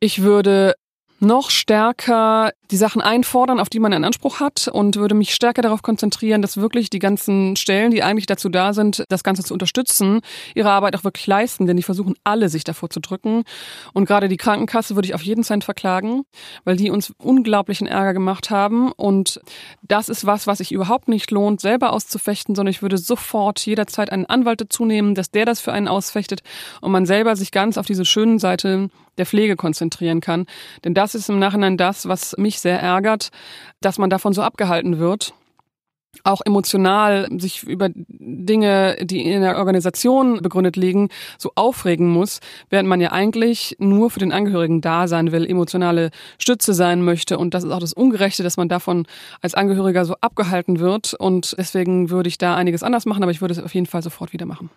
Ich 0.00 0.22
würde 0.22 0.76
noch 1.22 1.50
stärker 1.50 2.50
die 2.72 2.76
Sachen 2.76 3.00
einfordern, 3.00 3.60
auf 3.60 3.68
die 3.68 3.78
man 3.78 3.92
einen 3.92 4.04
Anspruch 4.04 4.40
hat 4.40 4.66
und 4.66 4.96
würde 4.96 5.14
mich 5.14 5.34
stärker 5.34 5.62
darauf 5.62 5.82
konzentrieren, 5.82 6.42
dass 6.42 6.56
wirklich 6.56 6.90
die 6.90 6.98
ganzen 6.98 7.54
Stellen, 7.54 7.90
die 7.90 8.02
eigentlich 8.02 8.26
dazu 8.26 8.48
da 8.48 8.72
sind, 8.72 9.04
das 9.08 9.22
Ganze 9.22 9.44
zu 9.44 9.52
unterstützen, 9.52 10.20
ihre 10.54 10.70
Arbeit 10.70 10.96
auch 10.96 11.04
wirklich 11.04 11.26
leisten, 11.26 11.66
denn 11.66 11.76
die 11.76 11.82
versuchen 11.82 12.14
alle, 12.24 12.48
sich 12.48 12.64
davor 12.64 12.90
zu 12.90 12.98
drücken. 12.98 13.44
Und 13.92 14.06
gerade 14.06 14.28
die 14.28 14.36
Krankenkasse 14.36 14.96
würde 14.96 15.06
ich 15.06 15.14
auf 15.14 15.22
jeden 15.22 15.44
Cent 15.44 15.64
verklagen, 15.64 16.24
weil 16.64 16.76
die 16.76 16.90
uns 16.90 17.12
unglaublichen 17.18 17.86
Ärger 17.86 18.14
gemacht 18.14 18.50
haben. 18.50 18.90
Und 18.90 19.40
das 19.82 20.08
ist 20.08 20.26
was, 20.26 20.46
was 20.46 20.58
sich 20.58 20.72
überhaupt 20.72 21.08
nicht 21.08 21.30
lohnt, 21.30 21.60
selber 21.60 21.92
auszufechten, 21.92 22.54
sondern 22.54 22.72
ich 22.72 22.82
würde 22.82 22.98
sofort 22.98 23.64
jederzeit 23.64 24.10
einen 24.10 24.26
Anwalt 24.26 24.60
dazu 24.60 24.84
nehmen, 24.84 25.14
dass 25.14 25.30
der 25.30 25.44
das 25.44 25.60
für 25.60 25.72
einen 25.72 25.88
ausfechtet 25.88 26.42
und 26.80 26.90
man 26.90 27.06
selber 27.06 27.36
sich 27.36 27.52
ganz 27.52 27.78
auf 27.78 27.86
diese 27.86 28.04
schönen 28.04 28.38
Seite 28.40 28.88
der 29.18 29.26
Pflege 29.26 29.56
konzentrieren 29.56 30.20
kann. 30.20 30.46
Denn 30.84 30.94
das 30.94 31.14
ist 31.14 31.28
im 31.28 31.38
Nachhinein 31.38 31.76
das, 31.76 32.08
was 32.08 32.36
mich 32.38 32.60
sehr 32.60 32.80
ärgert, 32.80 33.30
dass 33.80 33.98
man 33.98 34.10
davon 34.10 34.32
so 34.32 34.42
abgehalten 34.42 34.98
wird 34.98 35.34
auch 36.24 36.42
emotional 36.44 37.28
sich 37.38 37.62
über 37.62 37.88
Dinge, 37.94 38.96
die 39.02 39.22
in 39.22 39.42
der 39.42 39.56
Organisation 39.56 40.40
begründet 40.42 40.76
liegen, 40.76 41.08
so 41.38 41.52
aufregen 41.54 42.08
muss, 42.08 42.40
während 42.70 42.88
man 42.88 43.00
ja 43.00 43.12
eigentlich 43.12 43.76
nur 43.78 44.10
für 44.10 44.20
den 44.20 44.32
Angehörigen 44.32 44.80
da 44.80 45.08
sein 45.08 45.32
will, 45.32 45.46
emotionale 45.46 46.10
Stütze 46.38 46.74
sein 46.74 47.02
möchte. 47.02 47.38
Und 47.38 47.54
das 47.54 47.64
ist 47.64 47.70
auch 47.70 47.80
das 47.80 47.92
Ungerechte, 47.92 48.42
dass 48.42 48.56
man 48.56 48.68
davon 48.68 49.06
als 49.40 49.54
Angehöriger 49.54 50.04
so 50.04 50.14
abgehalten 50.20 50.80
wird. 50.80 51.14
Und 51.14 51.54
deswegen 51.58 52.10
würde 52.10 52.28
ich 52.28 52.38
da 52.38 52.56
einiges 52.56 52.82
anders 52.82 53.06
machen, 53.06 53.22
aber 53.22 53.32
ich 53.32 53.40
würde 53.40 53.52
es 53.52 53.62
auf 53.62 53.74
jeden 53.74 53.86
Fall 53.86 54.02
sofort 54.02 54.32
wieder 54.32 54.46
machen. 54.46 54.70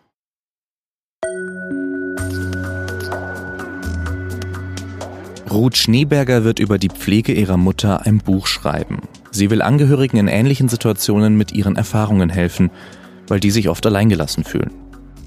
Ruth 5.56 5.78
Schneeberger 5.78 6.44
wird 6.44 6.60
über 6.60 6.78
die 6.78 6.90
Pflege 6.90 7.32
ihrer 7.32 7.56
Mutter 7.56 8.06
ein 8.06 8.18
Buch 8.18 8.46
schreiben. 8.46 9.00
Sie 9.32 9.50
will 9.50 9.62
Angehörigen 9.62 10.18
in 10.18 10.28
ähnlichen 10.28 10.68
Situationen 10.68 11.38
mit 11.38 11.54
ihren 11.54 11.78
Erfahrungen 11.78 12.30
helfen, 12.30 12.72
weil 13.30 13.40
die 13.40 13.52
sich 13.52 13.70
oft 13.70 13.86
alleingelassen 13.86 14.44
fühlen. 14.44 14.72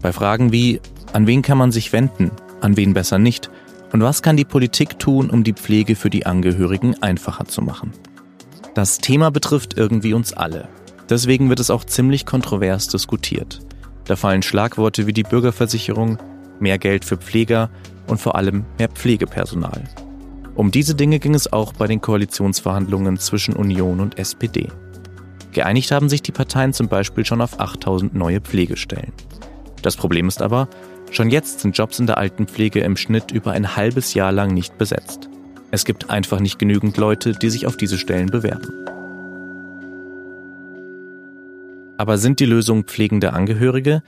Bei 0.03 0.13
Fragen 0.13 0.53
wie, 0.53 0.83
an 1.15 1.27
wen 1.27 1.41
kann 1.41 1.57
man 1.57 1.73
sich 1.73 1.95
wenden, 1.95 2.31
an 2.61 2.77
wen 2.77 2.93
besser 2.93 3.19
nicht 3.19 3.49
und 3.93 4.03
was 4.03 4.21
kann 4.21 4.37
die 4.37 4.45
Politik 4.45 4.99
tun, 4.99 5.31
um 5.31 5.45
die 5.45 5.55
Pflege 5.55 5.97
für 5.97 6.11
die 6.11 6.27
Angehörigen 6.27 7.03
einfacher 7.03 7.47
zu 7.47 7.63
machen. 7.63 7.93
Das 8.75 8.99
Thema 8.99 9.31
betrifft 9.31 9.79
irgendwie 9.79 10.13
uns 10.13 10.35
alle. 10.35 10.69
Deswegen 11.09 11.49
wird 11.49 11.61
es 11.61 11.71
auch 11.71 11.85
ziemlich 11.85 12.27
kontrovers 12.27 12.89
diskutiert. 12.89 13.61
Da 14.05 14.15
fallen 14.15 14.43
Schlagworte 14.43 15.07
wie 15.07 15.15
die 15.15 15.23
Bürgerversicherung, 15.23 16.19
mehr 16.61 16.77
Geld 16.77 17.07
für 17.07 17.17
Pfleger 17.17 17.71
und 18.07 18.21
vor 18.21 18.37
allem 18.37 18.67
mehr 18.79 18.89
Pflegepersonal. 18.89 19.85
Um 20.59 20.73
diese 20.73 20.97
Dinge 20.97 21.21
ging 21.21 21.37
es 21.37 21.53
auch 21.53 21.73
bei 21.73 21.87
den 21.87 22.01
Koalitionsverhandlungen 22.01 23.17
zwischen 23.17 23.55
Union 23.55 24.01
und 24.01 24.19
SPD. 24.19 24.67
Geeinigt 25.53 25.93
haben 25.93 26.09
sich 26.09 26.21
die 26.21 26.33
Parteien 26.33 26.73
zum 26.73 26.89
Beispiel 26.89 27.25
schon 27.25 27.41
auf 27.41 27.61
8000 27.61 28.13
neue 28.17 28.41
Pflegestellen. 28.41 29.13
Das 29.83 29.97
Problem 29.97 30.27
ist 30.27 30.43
aber, 30.43 30.69
schon 31.13 31.31
jetzt 31.31 31.61
sind 31.61 31.79
Jobs 31.79 32.01
in 32.01 32.09
der 32.09 32.19
Altenpflege 32.19 32.81
im 32.81 32.97
Schnitt 32.97 33.31
über 33.31 33.53
ein 33.53 33.77
halbes 33.77 34.15
Jahr 34.15 34.33
lang 34.33 34.53
nicht 34.53 34.77
besetzt. 34.79 35.29
Es 35.71 35.85
gibt 35.85 36.11
einfach 36.11 36.41
nicht 36.41 36.59
genügend 36.59 36.97
Leute, 36.97 37.35
die 37.35 37.51
sich 37.51 37.65
auf 37.69 37.77
diese 37.77 37.97
Stellen 37.97 38.27
bewerben. 38.27 38.73
Aber 41.99 42.19
sind 42.19 42.41
die 42.41 42.47
Lösungen 42.47 42.83
pflegende 42.83 43.33
Angehörige? 43.33 44.03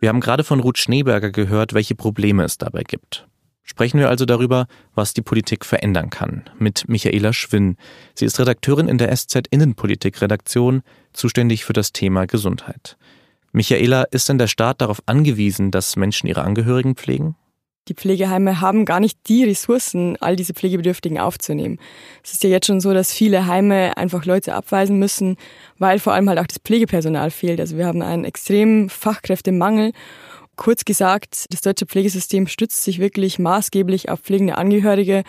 Wir 0.00 0.10
haben 0.10 0.20
gerade 0.20 0.44
von 0.44 0.60
Ruth 0.60 0.76
Schneeberger 0.76 1.30
gehört, 1.30 1.72
welche 1.72 1.94
Probleme 1.94 2.44
es 2.44 2.58
dabei 2.58 2.82
gibt. 2.82 3.26
Sprechen 3.68 3.98
wir 3.98 4.08
also 4.08 4.24
darüber, 4.24 4.68
was 4.94 5.12
die 5.12 5.22
Politik 5.22 5.64
verändern 5.64 6.08
kann, 6.08 6.44
mit 6.56 6.88
Michaela 6.88 7.32
Schwinn. 7.32 7.76
Sie 8.14 8.24
ist 8.24 8.38
Redakteurin 8.38 8.86
in 8.86 8.96
der 8.96 9.14
SZ 9.14 9.48
Innenpolitik-Redaktion, 9.50 10.82
zuständig 11.12 11.64
für 11.64 11.72
das 11.72 11.92
Thema 11.92 12.26
Gesundheit. 12.26 12.96
Michaela, 13.50 14.04
ist 14.04 14.28
denn 14.28 14.38
der 14.38 14.46
Staat 14.46 14.80
darauf 14.80 15.02
angewiesen, 15.06 15.72
dass 15.72 15.96
Menschen 15.96 16.28
ihre 16.28 16.42
Angehörigen 16.42 16.94
pflegen? 16.94 17.34
Die 17.88 17.94
Pflegeheime 17.94 18.60
haben 18.60 18.84
gar 18.84 19.00
nicht 19.00 19.18
die 19.28 19.44
Ressourcen, 19.44 20.16
all 20.20 20.36
diese 20.36 20.54
Pflegebedürftigen 20.54 21.18
aufzunehmen. 21.18 21.78
Es 22.22 22.32
ist 22.32 22.44
ja 22.44 22.50
jetzt 22.50 22.66
schon 22.66 22.80
so, 22.80 22.94
dass 22.94 23.12
viele 23.12 23.46
Heime 23.46 23.96
einfach 23.96 24.24
Leute 24.24 24.54
abweisen 24.54 24.98
müssen, 24.98 25.36
weil 25.78 25.98
vor 25.98 26.12
allem 26.12 26.28
halt 26.28 26.38
auch 26.38 26.46
das 26.46 26.58
Pflegepersonal 26.58 27.30
fehlt. 27.30 27.60
Also 27.60 27.76
wir 27.76 27.86
haben 27.86 28.02
einen 28.02 28.24
extremen 28.24 28.90
Fachkräftemangel 28.90 29.92
Kurz 30.56 30.84
gesagt, 30.84 31.46
das 31.50 31.60
deutsche 31.60 31.86
Pflegesystem 31.86 32.46
stützt 32.46 32.82
sich 32.82 32.98
wirklich 32.98 33.38
maßgeblich 33.38 34.08
auf 34.08 34.20
pflegende 34.20 34.56
Angehörige 34.56 35.22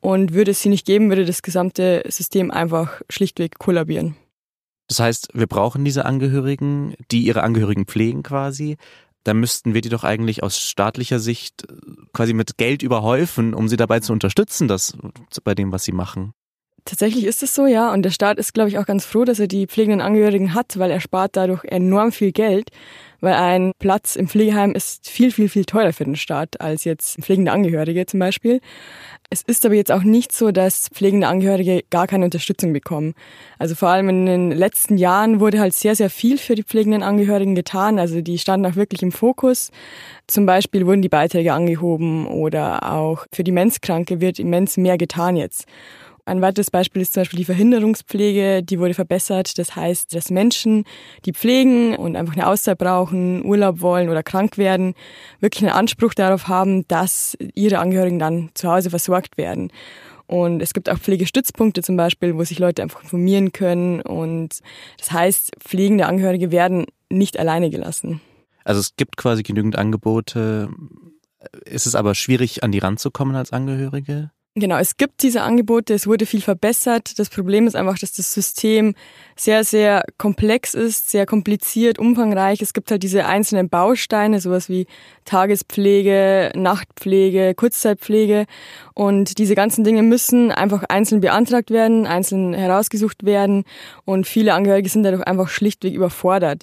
und 0.00 0.34
würde 0.34 0.50
es 0.50 0.60
sie 0.60 0.68
nicht 0.68 0.86
geben, 0.86 1.08
würde 1.08 1.24
das 1.24 1.42
gesamte 1.42 2.02
System 2.08 2.50
einfach 2.50 3.00
schlichtweg 3.08 3.58
kollabieren. 3.58 4.16
Das 4.88 5.00
heißt, 5.00 5.28
wir 5.32 5.46
brauchen 5.46 5.84
diese 5.84 6.04
Angehörigen, 6.04 6.94
die 7.10 7.22
ihre 7.24 7.42
Angehörigen 7.42 7.86
pflegen 7.86 8.22
quasi. 8.22 8.76
Da 9.24 9.32
müssten 9.32 9.72
wir 9.72 9.80
die 9.80 9.88
doch 9.88 10.04
eigentlich 10.04 10.42
aus 10.42 10.60
staatlicher 10.60 11.18
Sicht 11.18 11.66
quasi 12.12 12.34
mit 12.34 12.58
Geld 12.58 12.82
überhäufen, 12.82 13.54
um 13.54 13.68
sie 13.68 13.76
dabei 13.76 14.00
zu 14.00 14.12
unterstützen, 14.12 14.68
das 14.68 14.94
bei 15.42 15.54
dem, 15.54 15.72
was 15.72 15.84
sie 15.84 15.92
machen. 15.92 16.34
Tatsächlich 16.84 17.24
ist 17.24 17.42
es 17.42 17.54
so, 17.54 17.66
ja. 17.66 17.90
Und 17.94 18.02
der 18.02 18.10
Staat 18.10 18.38
ist, 18.38 18.52
glaube 18.52 18.68
ich, 18.68 18.76
auch 18.76 18.84
ganz 18.84 19.06
froh, 19.06 19.24
dass 19.24 19.40
er 19.40 19.46
die 19.46 19.66
pflegenden 19.66 20.02
Angehörigen 20.02 20.52
hat, 20.52 20.78
weil 20.78 20.90
er 20.90 21.00
spart 21.00 21.36
dadurch 21.36 21.64
enorm 21.64 22.12
viel 22.12 22.32
Geld 22.32 22.68
weil 23.24 23.34
ein 23.34 23.72
Platz 23.78 24.14
im 24.14 24.28
Pflegeheim 24.28 24.72
ist 24.72 25.08
viel, 25.08 25.32
viel, 25.32 25.48
viel 25.48 25.64
teurer 25.64 25.92
für 25.92 26.04
den 26.04 26.16
Staat 26.16 26.60
als 26.60 26.84
jetzt 26.84 27.16
pflegende 27.20 27.50
Angehörige 27.52 28.06
zum 28.06 28.20
Beispiel. 28.20 28.60
Es 29.30 29.42
ist 29.42 29.64
aber 29.64 29.74
jetzt 29.74 29.90
auch 29.90 30.02
nicht 30.02 30.32
so, 30.32 30.50
dass 30.50 30.90
pflegende 30.90 31.26
Angehörige 31.26 31.82
gar 31.88 32.06
keine 32.06 32.26
Unterstützung 32.26 32.72
bekommen. 32.72 33.14
Also 33.58 33.74
vor 33.74 33.88
allem 33.88 34.08
in 34.10 34.26
den 34.26 34.50
letzten 34.52 34.98
Jahren 34.98 35.40
wurde 35.40 35.58
halt 35.58 35.74
sehr, 35.74 35.96
sehr 35.96 36.10
viel 36.10 36.38
für 36.38 36.54
die 36.54 36.62
pflegenden 36.62 37.02
Angehörigen 37.02 37.54
getan. 37.54 37.98
Also 37.98 38.20
die 38.20 38.38
standen 38.38 38.66
auch 38.66 38.76
wirklich 38.76 39.02
im 39.02 39.10
Fokus. 39.10 39.70
Zum 40.26 40.46
Beispiel 40.46 40.86
wurden 40.86 41.02
die 41.02 41.08
Beiträge 41.08 41.54
angehoben 41.54 42.26
oder 42.26 42.92
auch 42.92 43.26
für 43.32 43.42
die 43.42 43.54
Demenzkranke 43.54 44.20
wird 44.20 44.38
immens 44.38 44.76
mehr 44.76 44.98
getan 44.98 45.36
jetzt. 45.36 45.66
Ein 46.26 46.40
weiteres 46.40 46.70
Beispiel 46.70 47.02
ist 47.02 47.12
zum 47.12 47.20
Beispiel 47.20 47.38
die 47.38 47.44
Verhinderungspflege, 47.44 48.62
die 48.62 48.78
wurde 48.78 48.94
verbessert. 48.94 49.58
Das 49.58 49.76
heißt, 49.76 50.14
dass 50.14 50.30
Menschen, 50.30 50.84
die 51.26 51.32
pflegen 51.32 51.94
und 51.96 52.16
einfach 52.16 52.34
eine 52.34 52.46
Auszeit 52.46 52.78
brauchen, 52.78 53.44
Urlaub 53.44 53.82
wollen 53.82 54.08
oder 54.08 54.22
krank 54.22 54.56
werden, 54.56 54.94
wirklich 55.40 55.64
einen 55.64 55.76
Anspruch 55.76 56.14
darauf 56.14 56.48
haben, 56.48 56.88
dass 56.88 57.36
ihre 57.54 57.78
Angehörigen 57.78 58.18
dann 58.18 58.50
zu 58.54 58.70
Hause 58.70 58.88
versorgt 58.88 59.36
werden. 59.36 59.70
Und 60.26 60.62
es 60.62 60.72
gibt 60.72 60.88
auch 60.88 60.98
Pflegestützpunkte 60.98 61.82
zum 61.82 61.98
Beispiel, 61.98 62.34
wo 62.34 62.44
sich 62.44 62.58
Leute 62.58 62.82
einfach 62.82 63.02
informieren 63.02 63.52
können. 63.52 64.00
Und 64.00 64.60
das 64.98 65.12
heißt, 65.12 65.52
pflegende 65.60 66.06
Angehörige 66.06 66.50
werden 66.50 66.86
nicht 67.10 67.38
alleine 67.38 67.68
gelassen. 67.68 68.22
Also 68.64 68.80
es 68.80 68.96
gibt 68.96 69.18
quasi 69.18 69.42
genügend 69.42 69.76
Angebote. 69.76 70.70
Ist 71.66 71.86
es 71.86 71.94
aber 71.94 72.14
schwierig, 72.14 72.64
an 72.64 72.72
die 72.72 72.78
ranzukommen 72.78 73.36
als 73.36 73.52
Angehörige? 73.52 74.30
Genau, 74.56 74.78
es 74.78 74.96
gibt 74.96 75.24
diese 75.24 75.42
Angebote, 75.42 75.94
es 75.94 76.06
wurde 76.06 76.26
viel 76.26 76.40
verbessert. 76.40 77.18
Das 77.18 77.28
Problem 77.28 77.66
ist 77.66 77.74
einfach, 77.74 77.98
dass 77.98 78.12
das 78.12 78.32
System 78.32 78.94
sehr, 79.34 79.64
sehr 79.64 80.04
komplex 80.16 80.74
ist, 80.74 81.10
sehr 81.10 81.26
kompliziert, 81.26 81.98
umfangreich. 81.98 82.62
Es 82.62 82.72
gibt 82.72 82.92
halt 82.92 83.02
diese 83.02 83.26
einzelnen 83.26 83.68
Bausteine, 83.68 84.40
sowas 84.40 84.68
wie 84.68 84.86
Tagespflege, 85.24 86.52
Nachtpflege, 86.54 87.54
Kurzzeitpflege. 87.56 88.46
Und 88.94 89.38
diese 89.38 89.56
ganzen 89.56 89.82
Dinge 89.82 90.04
müssen 90.04 90.52
einfach 90.52 90.84
einzeln 90.84 91.20
beantragt 91.20 91.72
werden, 91.72 92.06
einzeln 92.06 92.54
herausgesucht 92.54 93.24
werden. 93.24 93.64
Und 94.04 94.28
viele 94.28 94.54
Angehörige 94.54 94.88
sind 94.88 95.02
dadurch 95.02 95.24
einfach 95.26 95.48
schlichtweg 95.48 95.94
überfordert. 95.94 96.62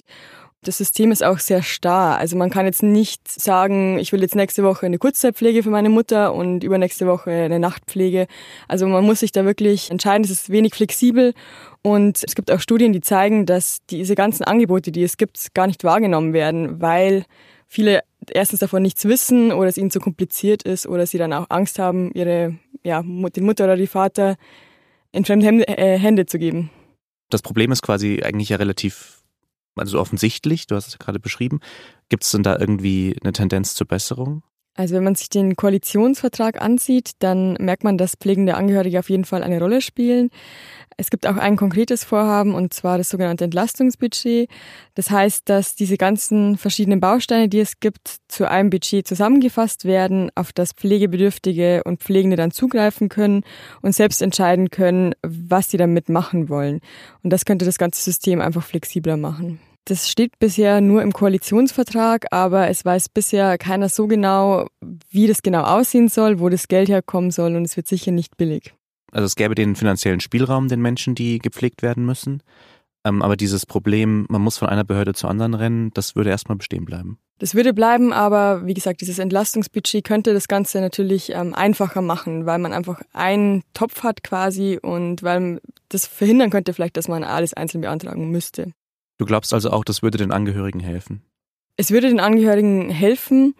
Das 0.64 0.78
System 0.78 1.10
ist 1.10 1.24
auch 1.24 1.40
sehr 1.40 1.60
starr. 1.60 2.18
Also 2.18 2.36
man 2.36 2.48
kann 2.48 2.66
jetzt 2.66 2.84
nicht 2.84 3.26
sagen, 3.28 3.98
ich 3.98 4.12
will 4.12 4.22
jetzt 4.22 4.36
nächste 4.36 4.62
Woche 4.62 4.86
eine 4.86 4.98
Kurzzeitpflege 4.98 5.64
für 5.64 5.70
meine 5.70 5.88
Mutter 5.88 6.32
und 6.34 6.62
übernächste 6.62 7.08
Woche 7.08 7.32
eine 7.32 7.58
Nachtpflege. 7.58 8.28
Also 8.68 8.86
man 8.86 9.04
muss 9.04 9.20
sich 9.20 9.32
da 9.32 9.44
wirklich 9.44 9.90
entscheiden. 9.90 10.22
Es 10.22 10.30
ist 10.30 10.50
wenig 10.50 10.76
flexibel 10.76 11.34
und 11.82 12.22
es 12.22 12.36
gibt 12.36 12.52
auch 12.52 12.60
Studien, 12.60 12.92
die 12.92 13.00
zeigen, 13.00 13.44
dass 13.44 13.78
diese 13.90 14.14
ganzen 14.14 14.44
Angebote, 14.44 14.92
die 14.92 15.02
es 15.02 15.16
gibt, 15.16 15.52
gar 15.52 15.66
nicht 15.66 15.82
wahrgenommen 15.82 16.32
werden, 16.32 16.80
weil 16.80 17.24
viele 17.66 18.02
erstens 18.30 18.60
davon 18.60 18.82
nichts 18.82 19.04
wissen 19.04 19.50
oder 19.50 19.68
es 19.68 19.76
ihnen 19.76 19.90
zu 19.90 19.98
kompliziert 19.98 20.62
ist 20.62 20.86
oder 20.86 21.06
sie 21.06 21.18
dann 21.18 21.32
auch 21.32 21.46
Angst 21.48 21.80
haben, 21.80 22.12
ihre, 22.12 22.56
ja, 22.84 23.02
den 23.02 23.44
Mutter 23.44 23.64
oder 23.64 23.76
die 23.76 23.88
Vater 23.88 24.36
in 25.10 25.24
fremde 25.24 25.66
äh, 25.66 25.98
Hände 25.98 26.26
zu 26.26 26.38
geben. 26.38 26.70
Das 27.30 27.42
Problem 27.42 27.72
ist 27.72 27.82
quasi 27.82 28.20
eigentlich 28.22 28.50
ja 28.50 28.58
relativ 28.58 29.21
also 29.76 30.00
offensichtlich, 30.00 30.66
du 30.66 30.74
hast 30.76 30.88
es 30.88 30.94
ja 30.94 30.98
gerade 30.98 31.20
beschrieben. 31.20 31.60
Gibt 32.08 32.24
es 32.24 32.30
denn 32.30 32.42
da 32.42 32.58
irgendwie 32.58 33.16
eine 33.22 33.32
Tendenz 33.32 33.74
zur 33.74 33.86
Besserung? 33.86 34.42
Also 34.74 34.94
wenn 34.94 35.04
man 35.04 35.14
sich 35.14 35.28
den 35.28 35.54
Koalitionsvertrag 35.54 36.60
ansieht, 36.62 37.12
dann 37.18 37.54
merkt 37.60 37.84
man, 37.84 37.98
dass 37.98 38.16
pflegende 38.16 38.54
Angehörige 38.54 38.98
auf 38.98 39.10
jeden 39.10 39.26
Fall 39.26 39.42
eine 39.42 39.58
Rolle 39.58 39.82
spielen. 39.82 40.30
Es 40.96 41.10
gibt 41.10 41.26
auch 41.26 41.36
ein 41.36 41.56
konkretes 41.56 42.04
Vorhaben 42.04 42.54
und 42.54 42.72
zwar 42.72 42.96
das 42.96 43.10
sogenannte 43.10 43.44
Entlastungsbudget. 43.44 44.48
Das 44.94 45.10
heißt, 45.10 45.48
dass 45.48 45.74
diese 45.74 45.98
ganzen 45.98 46.56
verschiedenen 46.56 47.00
Bausteine, 47.00 47.48
die 47.48 47.60
es 47.60 47.80
gibt, 47.80 48.16
zu 48.28 48.48
einem 48.48 48.70
Budget 48.70 49.06
zusammengefasst 49.06 49.84
werden, 49.84 50.30
auf 50.36 50.52
das 50.52 50.72
Pflegebedürftige 50.72 51.82
und 51.84 52.02
Pflegende 52.02 52.36
dann 52.36 52.50
zugreifen 52.50 53.10
können 53.10 53.42
und 53.82 53.94
selbst 53.94 54.22
entscheiden 54.22 54.70
können, 54.70 55.14
was 55.22 55.70
sie 55.70 55.76
damit 55.76 56.08
machen 56.08 56.48
wollen. 56.48 56.80
Und 57.22 57.30
das 57.30 57.44
könnte 57.44 57.66
das 57.66 57.76
ganze 57.78 58.02
System 58.02 58.40
einfach 58.40 58.64
flexibler 58.64 59.18
machen. 59.18 59.60
Das 59.84 60.08
steht 60.08 60.38
bisher 60.38 60.80
nur 60.80 61.02
im 61.02 61.12
Koalitionsvertrag, 61.12 62.26
aber 62.30 62.68
es 62.68 62.84
weiß 62.84 63.08
bisher 63.08 63.58
keiner 63.58 63.88
so 63.88 64.06
genau, 64.06 64.68
wie 65.10 65.26
das 65.26 65.42
genau 65.42 65.62
aussehen 65.62 66.08
soll, 66.08 66.38
wo 66.38 66.48
das 66.48 66.68
Geld 66.68 66.88
herkommen 66.88 67.32
soll 67.32 67.56
und 67.56 67.64
es 67.64 67.76
wird 67.76 67.88
sicher 67.88 68.12
nicht 68.12 68.36
billig. 68.36 68.74
Also 69.10 69.26
es 69.26 69.34
gäbe 69.34 69.54
den 69.54 69.74
finanziellen 69.74 70.20
Spielraum 70.20 70.68
den 70.68 70.80
Menschen, 70.80 71.14
die 71.14 71.38
gepflegt 71.38 71.82
werden 71.82 72.06
müssen. 72.06 72.42
Ähm, 73.04 73.22
aber 73.22 73.36
dieses 73.36 73.66
Problem, 73.66 74.26
man 74.28 74.40
muss 74.40 74.58
von 74.58 74.68
einer 74.68 74.84
Behörde 74.84 75.14
zur 75.14 75.28
anderen 75.28 75.54
rennen, 75.54 75.90
das 75.94 76.14
würde 76.14 76.30
erstmal 76.30 76.56
bestehen 76.56 76.84
bleiben. 76.84 77.18
Das 77.38 77.56
würde 77.56 77.74
bleiben, 77.74 78.12
aber 78.12 78.64
wie 78.66 78.74
gesagt, 78.74 79.00
dieses 79.00 79.18
Entlastungsbudget 79.18 80.04
könnte 80.04 80.32
das 80.32 80.46
Ganze 80.46 80.80
natürlich 80.80 81.32
ähm, 81.32 81.54
einfacher 81.54 82.00
machen, 82.00 82.46
weil 82.46 82.60
man 82.60 82.72
einfach 82.72 83.02
einen 83.12 83.64
Topf 83.74 84.04
hat 84.04 84.22
quasi 84.22 84.78
und 84.80 85.24
weil 85.24 85.60
das 85.88 86.06
verhindern 86.06 86.50
könnte 86.50 86.72
vielleicht, 86.72 86.96
dass 86.96 87.08
man 87.08 87.24
alles 87.24 87.52
einzeln 87.52 87.80
beantragen 87.80 88.30
müsste. 88.30 88.72
Du 89.22 89.26
glaubst 89.26 89.54
also 89.54 89.70
auch, 89.70 89.84
das 89.84 90.02
würde 90.02 90.18
den 90.18 90.32
Angehörigen 90.32 90.80
helfen? 90.80 91.22
Es 91.76 91.92
würde 91.92 92.08
den 92.08 92.18
Angehörigen 92.18 92.90
helfen, 92.90 93.54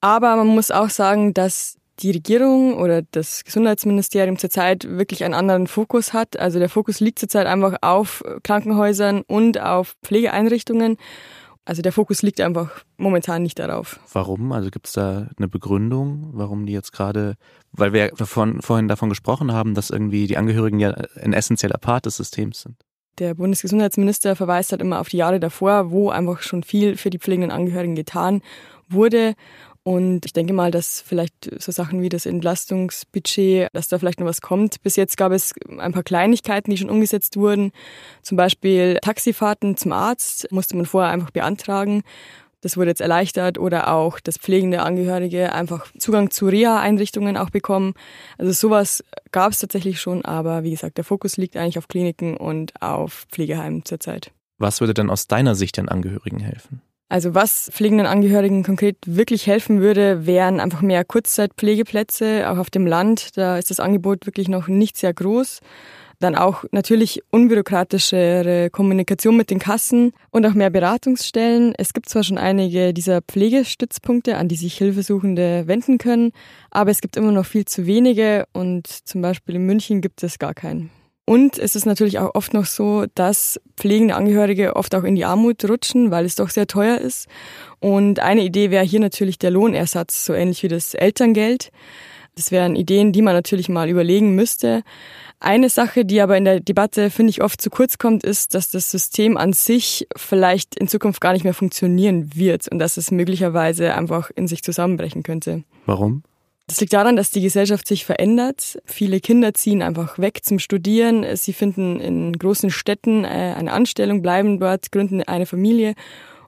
aber 0.00 0.36
man 0.36 0.46
muss 0.46 0.70
auch 0.70 0.88
sagen, 0.88 1.34
dass 1.34 1.78
die 1.98 2.12
Regierung 2.12 2.76
oder 2.76 3.02
das 3.02 3.42
Gesundheitsministerium 3.42 4.38
zurzeit 4.38 4.84
wirklich 4.88 5.24
einen 5.24 5.34
anderen 5.34 5.66
Fokus 5.66 6.12
hat. 6.12 6.38
Also 6.38 6.60
der 6.60 6.68
Fokus 6.68 7.00
liegt 7.00 7.18
zurzeit 7.18 7.48
einfach 7.48 7.78
auf 7.82 8.22
Krankenhäusern 8.44 9.22
und 9.26 9.60
auf 9.60 9.96
Pflegeeinrichtungen. 10.04 10.96
Also 11.64 11.82
der 11.82 11.90
Fokus 11.90 12.22
liegt 12.22 12.40
einfach 12.40 12.84
momentan 12.96 13.42
nicht 13.42 13.58
darauf. 13.58 13.98
Warum? 14.12 14.52
Also 14.52 14.70
gibt 14.70 14.86
es 14.86 14.92
da 14.92 15.28
eine 15.36 15.48
Begründung, 15.48 16.30
warum 16.34 16.66
die 16.66 16.72
jetzt 16.72 16.92
gerade, 16.92 17.34
weil 17.72 17.92
wir 17.92 18.12
davon, 18.12 18.62
vorhin 18.62 18.86
davon 18.86 19.08
gesprochen 19.08 19.52
haben, 19.52 19.74
dass 19.74 19.90
irgendwie 19.90 20.28
die 20.28 20.36
Angehörigen 20.36 20.78
ja 20.78 20.90
ein 21.20 21.32
essentieller 21.32 21.78
Part 21.78 22.06
des 22.06 22.16
Systems 22.16 22.60
sind. 22.60 22.76
Der 23.18 23.34
Bundesgesundheitsminister 23.34 24.36
verweist 24.36 24.72
halt 24.72 24.80
immer 24.80 25.00
auf 25.00 25.08
die 25.08 25.18
Jahre 25.18 25.40
davor, 25.40 25.90
wo 25.90 26.10
einfach 26.10 26.42
schon 26.42 26.62
viel 26.62 26.96
für 26.96 27.10
die 27.10 27.18
pflegenden 27.18 27.50
Angehörigen 27.50 27.94
getan 27.94 28.40
wurde. 28.88 29.34
Und 29.82 30.26
ich 30.26 30.32
denke 30.32 30.52
mal, 30.52 30.70
dass 30.70 31.00
vielleicht 31.00 31.50
so 31.58 31.72
Sachen 31.72 32.02
wie 32.02 32.10
das 32.10 32.26
Entlastungsbudget, 32.26 33.68
dass 33.72 33.88
da 33.88 33.98
vielleicht 33.98 34.20
noch 34.20 34.26
was 34.26 34.42
kommt. 34.42 34.82
Bis 34.82 34.96
jetzt 34.96 35.16
gab 35.16 35.32
es 35.32 35.54
ein 35.78 35.92
paar 35.92 36.02
Kleinigkeiten, 36.02 36.70
die 36.70 36.76
schon 36.76 36.90
umgesetzt 36.90 37.36
wurden. 37.36 37.72
Zum 38.22 38.36
Beispiel 38.36 38.98
Taxifahrten 39.00 39.76
zum 39.76 39.92
Arzt 39.92 40.52
musste 40.52 40.76
man 40.76 40.84
vorher 40.84 41.10
einfach 41.10 41.30
beantragen. 41.30 42.02
Das 42.60 42.76
wurde 42.76 42.90
jetzt 42.90 43.00
erleichtert 43.00 43.58
oder 43.58 43.92
auch, 43.92 44.20
dass 44.20 44.36
pflegende 44.36 44.82
Angehörige 44.82 45.52
einfach 45.52 45.86
Zugang 45.98 46.30
zu 46.30 46.46
Reha-Einrichtungen 46.46 47.36
auch 47.36 47.50
bekommen. 47.50 47.94
Also 48.38 48.52
sowas 48.52 49.02
gab 49.32 49.52
es 49.52 49.58
tatsächlich 49.60 50.00
schon, 50.00 50.24
aber 50.24 50.62
wie 50.62 50.70
gesagt, 50.70 50.98
der 50.98 51.04
Fokus 51.04 51.36
liegt 51.36 51.56
eigentlich 51.56 51.78
auf 51.78 51.88
Kliniken 51.88 52.36
und 52.36 52.80
auf 52.82 53.26
Pflegeheimen 53.30 53.84
zurzeit. 53.84 54.32
Was 54.58 54.80
würde 54.80 54.92
denn 54.92 55.08
aus 55.08 55.26
deiner 55.26 55.54
Sicht 55.54 55.78
den 55.78 55.88
Angehörigen 55.88 56.40
helfen? 56.40 56.82
Also 57.08 57.34
was 57.34 57.70
pflegenden 57.72 58.06
Angehörigen 58.06 58.62
konkret 58.62 58.96
wirklich 59.04 59.48
helfen 59.48 59.80
würde, 59.80 60.26
wären 60.26 60.60
einfach 60.60 60.80
mehr 60.80 61.04
Kurzzeitpflegeplätze, 61.04 62.48
auch 62.48 62.58
auf 62.58 62.70
dem 62.70 62.86
Land. 62.86 63.36
Da 63.36 63.58
ist 63.58 63.70
das 63.70 63.80
Angebot 63.80 64.26
wirklich 64.26 64.48
noch 64.48 64.68
nicht 64.68 64.96
sehr 64.96 65.12
groß. 65.12 65.60
Dann 66.20 66.34
auch 66.34 66.64
natürlich 66.70 67.22
unbürokratischere 67.30 68.68
Kommunikation 68.70 69.36
mit 69.36 69.50
den 69.50 69.58
Kassen 69.58 70.12
und 70.30 70.44
auch 70.46 70.52
mehr 70.52 70.68
Beratungsstellen. 70.68 71.74
Es 71.76 71.94
gibt 71.94 72.10
zwar 72.10 72.22
schon 72.22 72.36
einige 72.36 72.92
dieser 72.92 73.22
Pflegestützpunkte, 73.22 74.36
an 74.36 74.46
die 74.46 74.56
sich 74.56 74.76
Hilfesuchende 74.76 75.66
wenden 75.66 75.96
können, 75.96 76.32
aber 76.70 76.90
es 76.90 77.00
gibt 77.00 77.16
immer 77.16 77.32
noch 77.32 77.46
viel 77.46 77.64
zu 77.64 77.86
wenige 77.86 78.44
und 78.52 78.86
zum 78.86 79.22
Beispiel 79.22 79.56
in 79.56 79.64
München 79.64 80.02
gibt 80.02 80.22
es 80.22 80.38
gar 80.38 80.52
keinen. 80.52 80.90
Und 81.30 81.58
es 81.58 81.76
ist 81.76 81.86
natürlich 81.86 82.18
auch 82.18 82.34
oft 82.34 82.54
noch 82.54 82.66
so, 82.66 83.06
dass 83.14 83.60
pflegende 83.76 84.16
Angehörige 84.16 84.74
oft 84.74 84.94
auch 84.96 85.04
in 85.04 85.14
die 85.14 85.24
Armut 85.24 85.64
rutschen, 85.64 86.10
weil 86.10 86.24
es 86.24 86.34
doch 86.34 86.50
sehr 86.50 86.66
teuer 86.66 86.98
ist. 86.98 87.28
Und 87.78 88.18
eine 88.18 88.42
Idee 88.42 88.70
wäre 88.70 88.84
hier 88.84 88.98
natürlich 88.98 89.38
der 89.38 89.52
Lohnersatz, 89.52 90.24
so 90.24 90.34
ähnlich 90.34 90.64
wie 90.64 90.68
das 90.68 90.92
Elterngeld. 90.92 91.70
Das 92.40 92.50
wären 92.50 92.74
Ideen, 92.74 93.12
die 93.12 93.20
man 93.20 93.34
natürlich 93.34 93.68
mal 93.68 93.90
überlegen 93.90 94.34
müsste. 94.34 94.82
Eine 95.40 95.68
Sache, 95.68 96.06
die 96.06 96.22
aber 96.22 96.38
in 96.38 96.46
der 96.46 96.60
Debatte, 96.60 97.10
finde 97.10 97.28
ich, 97.28 97.42
oft 97.42 97.60
zu 97.60 97.68
kurz 97.68 97.98
kommt, 97.98 98.24
ist, 98.24 98.54
dass 98.54 98.70
das 98.70 98.90
System 98.90 99.36
an 99.36 99.52
sich 99.52 100.08
vielleicht 100.16 100.74
in 100.74 100.88
Zukunft 100.88 101.20
gar 101.20 101.34
nicht 101.34 101.44
mehr 101.44 101.52
funktionieren 101.52 102.34
wird 102.34 102.66
und 102.68 102.78
dass 102.78 102.96
es 102.96 103.10
möglicherweise 103.10 103.94
einfach 103.94 104.30
in 104.34 104.48
sich 104.48 104.62
zusammenbrechen 104.62 105.22
könnte. 105.22 105.64
Warum? 105.84 106.22
Das 106.66 106.80
liegt 106.80 106.94
daran, 106.94 107.16
dass 107.16 107.28
die 107.28 107.42
Gesellschaft 107.42 107.86
sich 107.86 108.06
verändert. 108.06 108.80
Viele 108.86 109.20
Kinder 109.20 109.52
ziehen 109.52 109.82
einfach 109.82 110.18
weg 110.18 110.40
zum 110.42 110.58
Studieren. 110.58 111.26
Sie 111.36 111.52
finden 111.52 112.00
in 112.00 112.32
großen 112.32 112.70
Städten 112.70 113.26
äh, 113.26 113.54
eine 113.54 113.70
Anstellung, 113.70 114.22
bleiben 114.22 114.60
dort, 114.60 114.92
gründen 114.92 115.22
eine 115.24 115.44
Familie 115.44 115.92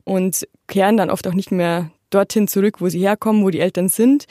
und 0.04 0.48
kehren 0.68 0.96
dann 0.96 1.10
oft 1.10 1.26
auch 1.28 1.34
nicht 1.34 1.52
mehr 1.52 1.90
dorthin 2.14 2.48
zurück, 2.48 2.80
wo 2.80 2.88
sie 2.88 3.00
herkommen, 3.00 3.44
wo 3.44 3.50
die 3.50 3.60
Eltern 3.60 3.88
sind 3.88 4.26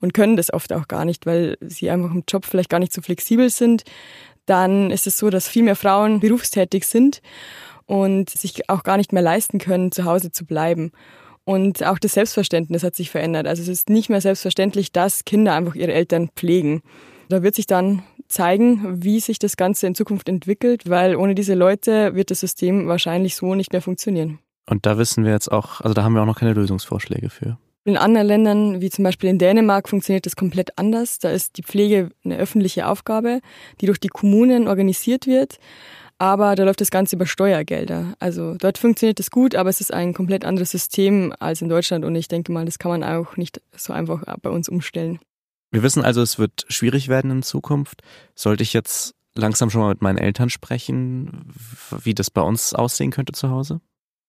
und 0.00 0.14
können 0.14 0.36
das 0.36 0.52
oft 0.52 0.72
auch 0.72 0.88
gar 0.88 1.04
nicht, 1.04 1.26
weil 1.26 1.56
sie 1.60 1.90
einfach 1.90 2.12
im 2.12 2.24
Job 2.28 2.44
vielleicht 2.44 2.70
gar 2.70 2.80
nicht 2.80 2.92
so 2.92 3.02
flexibel 3.02 3.50
sind. 3.50 3.84
Dann 4.46 4.90
ist 4.90 5.06
es 5.06 5.16
so, 5.16 5.30
dass 5.30 5.48
viel 5.48 5.62
mehr 5.62 5.76
Frauen 5.76 6.20
berufstätig 6.20 6.86
sind 6.86 7.22
und 7.86 8.30
sich 8.30 8.68
auch 8.68 8.82
gar 8.82 8.96
nicht 8.96 9.12
mehr 9.12 9.22
leisten 9.22 9.58
können, 9.58 9.92
zu 9.92 10.04
Hause 10.04 10.32
zu 10.32 10.44
bleiben. 10.44 10.92
Und 11.44 11.84
auch 11.84 11.98
das 11.98 12.14
Selbstverständnis 12.14 12.82
hat 12.82 12.94
sich 12.94 13.10
verändert. 13.10 13.46
Also 13.46 13.62
es 13.62 13.68
ist 13.68 13.90
nicht 13.90 14.08
mehr 14.08 14.20
selbstverständlich, 14.20 14.92
dass 14.92 15.24
Kinder 15.24 15.54
einfach 15.54 15.74
ihre 15.74 15.92
Eltern 15.92 16.30
pflegen. 16.34 16.82
Da 17.28 17.42
wird 17.42 17.54
sich 17.54 17.66
dann 17.66 18.02
zeigen, 18.28 19.02
wie 19.02 19.20
sich 19.20 19.38
das 19.38 19.56
Ganze 19.56 19.86
in 19.86 19.94
Zukunft 19.94 20.28
entwickelt, 20.28 20.88
weil 20.88 21.16
ohne 21.16 21.34
diese 21.34 21.54
Leute 21.54 22.14
wird 22.14 22.30
das 22.30 22.40
System 22.40 22.88
wahrscheinlich 22.88 23.36
so 23.36 23.54
nicht 23.54 23.72
mehr 23.72 23.82
funktionieren. 23.82 24.38
Und 24.66 24.86
da 24.86 24.98
wissen 24.98 25.24
wir 25.24 25.32
jetzt 25.32 25.50
auch, 25.50 25.80
also 25.80 25.94
da 25.94 26.04
haben 26.04 26.14
wir 26.14 26.22
auch 26.22 26.26
noch 26.26 26.38
keine 26.38 26.54
Lösungsvorschläge 26.54 27.30
für. 27.30 27.58
In 27.86 27.98
anderen 27.98 28.26
Ländern, 28.26 28.80
wie 28.80 28.88
zum 28.88 29.04
Beispiel 29.04 29.28
in 29.28 29.38
Dänemark, 29.38 29.90
funktioniert 29.90 30.24
das 30.24 30.36
komplett 30.36 30.78
anders. 30.78 31.18
Da 31.18 31.30
ist 31.30 31.58
die 31.58 31.62
Pflege 31.62 32.08
eine 32.24 32.38
öffentliche 32.38 32.88
Aufgabe, 32.88 33.40
die 33.80 33.86
durch 33.86 34.00
die 34.00 34.08
Kommunen 34.08 34.68
organisiert 34.68 35.26
wird. 35.26 35.58
Aber 36.16 36.54
da 36.54 36.64
läuft 36.64 36.80
das 36.80 36.90
Ganze 36.90 37.16
über 37.16 37.26
Steuergelder. 37.26 38.14
Also 38.20 38.54
dort 38.54 38.78
funktioniert 38.78 39.18
das 39.18 39.30
gut, 39.30 39.54
aber 39.54 39.68
es 39.68 39.80
ist 39.80 39.92
ein 39.92 40.14
komplett 40.14 40.46
anderes 40.46 40.70
System 40.70 41.34
als 41.40 41.60
in 41.60 41.68
Deutschland 41.68 42.04
und 42.06 42.14
ich 42.14 42.28
denke 42.28 42.52
mal, 42.52 42.64
das 42.64 42.78
kann 42.78 42.90
man 42.90 43.04
auch 43.04 43.36
nicht 43.36 43.60
so 43.76 43.92
einfach 43.92 44.22
bei 44.40 44.48
uns 44.48 44.68
umstellen. 44.70 45.18
Wir 45.70 45.82
wissen 45.82 46.04
also, 46.04 46.22
es 46.22 46.38
wird 46.38 46.64
schwierig 46.68 47.08
werden 47.08 47.30
in 47.32 47.42
Zukunft. 47.42 48.02
Sollte 48.34 48.62
ich 48.62 48.72
jetzt 48.72 49.14
langsam 49.34 49.70
schon 49.70 49.80
mal 49.80 49.88
mit 49.88 50.02
meinen 50.02 50.18
Eltern 50.18 50.48
sprechen, 50.48 51.52
wie 51.90 52.14
das 52.14 52.30
bei 52.30 52.42
uns 52.42 52.74
aussehen 52.74 53.10
könnte 53.10 53.32
zu 53.32 53.50
Hause? 53.50 53.80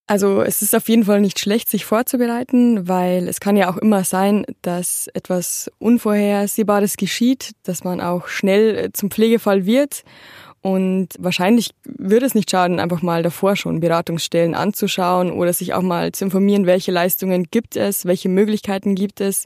Also 0.08 0.42
es 0.42 0.62
ist 0.62 0.74
auf 0.74 0.88
jeden 0.88 1.04
Fall 1.04 1.20
nicht 1.20 1.40
schlecht, 1.40 1.68
sich 1.68 1.84
vorzubereiten, 1.84 2.86
weil 2.86 3.26
es 3.26 3.40
kann 3.40 3.56
ja 3.56 3.68
auch 3.68 3.76
immer 3.76 4.04
sein, 4.04 4.46
dass 4.62 5.08
etwas 5.14 5.70
Unvorhersehbares 5.78 6.96
geschieht, 6.96 7.52
dass 7.64 7.82
man 7.82 8.00
auch 8.00 8.28
schnell 8.28 8.76
äh, 8.76 8.92
zum 8.92 9.10
Pflegefall 9.10 9.66
wird. 9.66 10.04
Und 10.62 11.10
wahrscheinlich 11.18 11.70
würde 11.84 12.26
es 12.26 12.34
nicht 12.34 12.50
schaden, 12.50 12.80
einfach 12.80 13.02
mal 13.02 13.22
davor 13.22 13.56
schon 13.56 13.80
Beratungsstellen 13.80 14.54
anzuschauen 14.54 15.32
oder 15.32 15.52
sich 15.52 15.74
auch 15.74 15.82
mal 15.82 16.12
zu 16.12 16.24
informieren, 16.24 16.66
welche 16.66 16.92
Leistungen 16.92 17.44
gibt 17.50 17.76
es, 17.76 18.04
welche 18.04 18.28
Möglichkeiten 18.28 18.94
gibt 18.94 19.20
es. 19.20 19.44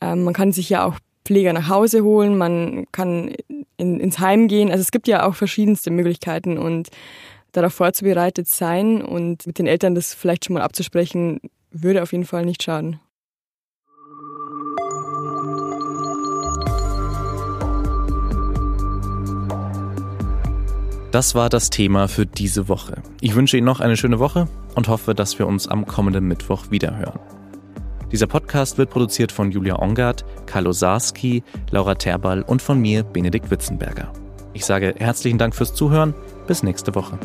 Ähm, 0.00 0.24
man 0.24 0.34
kann 0.34 0.52
sich 0.52 0.68
ja 0.68 0.84
auch 0.84 0.98
Pfleger 1.24 1.52
nach 1.52 1.68
Hause 1.68 2.02
holen, 2.02 2.36
man 2.36 2.86
kann 2.90 3.34
in, 3.76 4.00
ins 4.00 4.18
Heim 4.18 4.48
gehen. 4.48 4.70
Also 4.70 4.82
es 4.82 4.90
gibt 4.90 5.06
ja 5.06 5.26
auch 5.26 5.36
verschiedenste 5.36 5.90
Möglichkeiten 5.90 6.58
und 6.58 6.88
darauf 7.52 7.74
vorzubereitet 7.74 8.48
sein 8.48 9.02
und 9.02 9.46
mit 9.46 9.58
den 9.58 9.66
Eltern 9.66 9.94
das 9.94 10.14
vielleicht 10.14 10.46
schon 10.46 10.54
mal 10.54 10.62
abzusprechen, 10.62 11.40
würde 11.70 12.02
auf 12.02 12.12
jeden 12.12 12.24
Fall 12.24 12.44
nicht 12.44 12.62
schaden. 12.62 13.00
Das 21.12 21.34
war 21.34 21.50
das 21.50 21.68
Thema 21.68 22.08
für 22.08 22.24
diese 22.24 22.68
Woche. 22.68 23.02
Ich 23.20 23.34
wünsche 23.34 23.58
Ihnen 23.58 23.66
noch 23.66 23.80
eine 23.80 23.98
schöne 23.98 24.18
Woche 24.18 24.48
und 24.74 24.88
hoffe, 24.88 25.14
dass 25.14 25.38
wir 25.38 25.46
uns 25.46 25.68
am 25.68 25.86
kommenden 25.86 26.26
Mittwoch 26.26 26.70
wiederhören. 26.70 27.20
Dieser 28.10 28.26
Podcast 28.26 28.78
wird 28.78 28.88
produziert 28.88 29.30
von 29.30 29.50
Julia 29.50 29.78
Ongard, 29.78 30.24
Karl 30.46 30.66
Osarski, 30.66 31.42
Laura 31.70 31.96
Terball 31.96 32.40
und 32.42 32.62
von 32.62 32.80
mir, 32.80 33.02
Benedikt 33.02 33.50
Witzenberger. 33.50 34.10
Ich 34.54 34.64
sage 34.64 34.94
herzlichen 34.98 35.38
Dank 35.38 35.54
fürs 35.54 35.74
Zuhören. 35.74 36.14
Bis 36.46 36.62
nächste 36.62 36.94
Woche. 36.94 37.18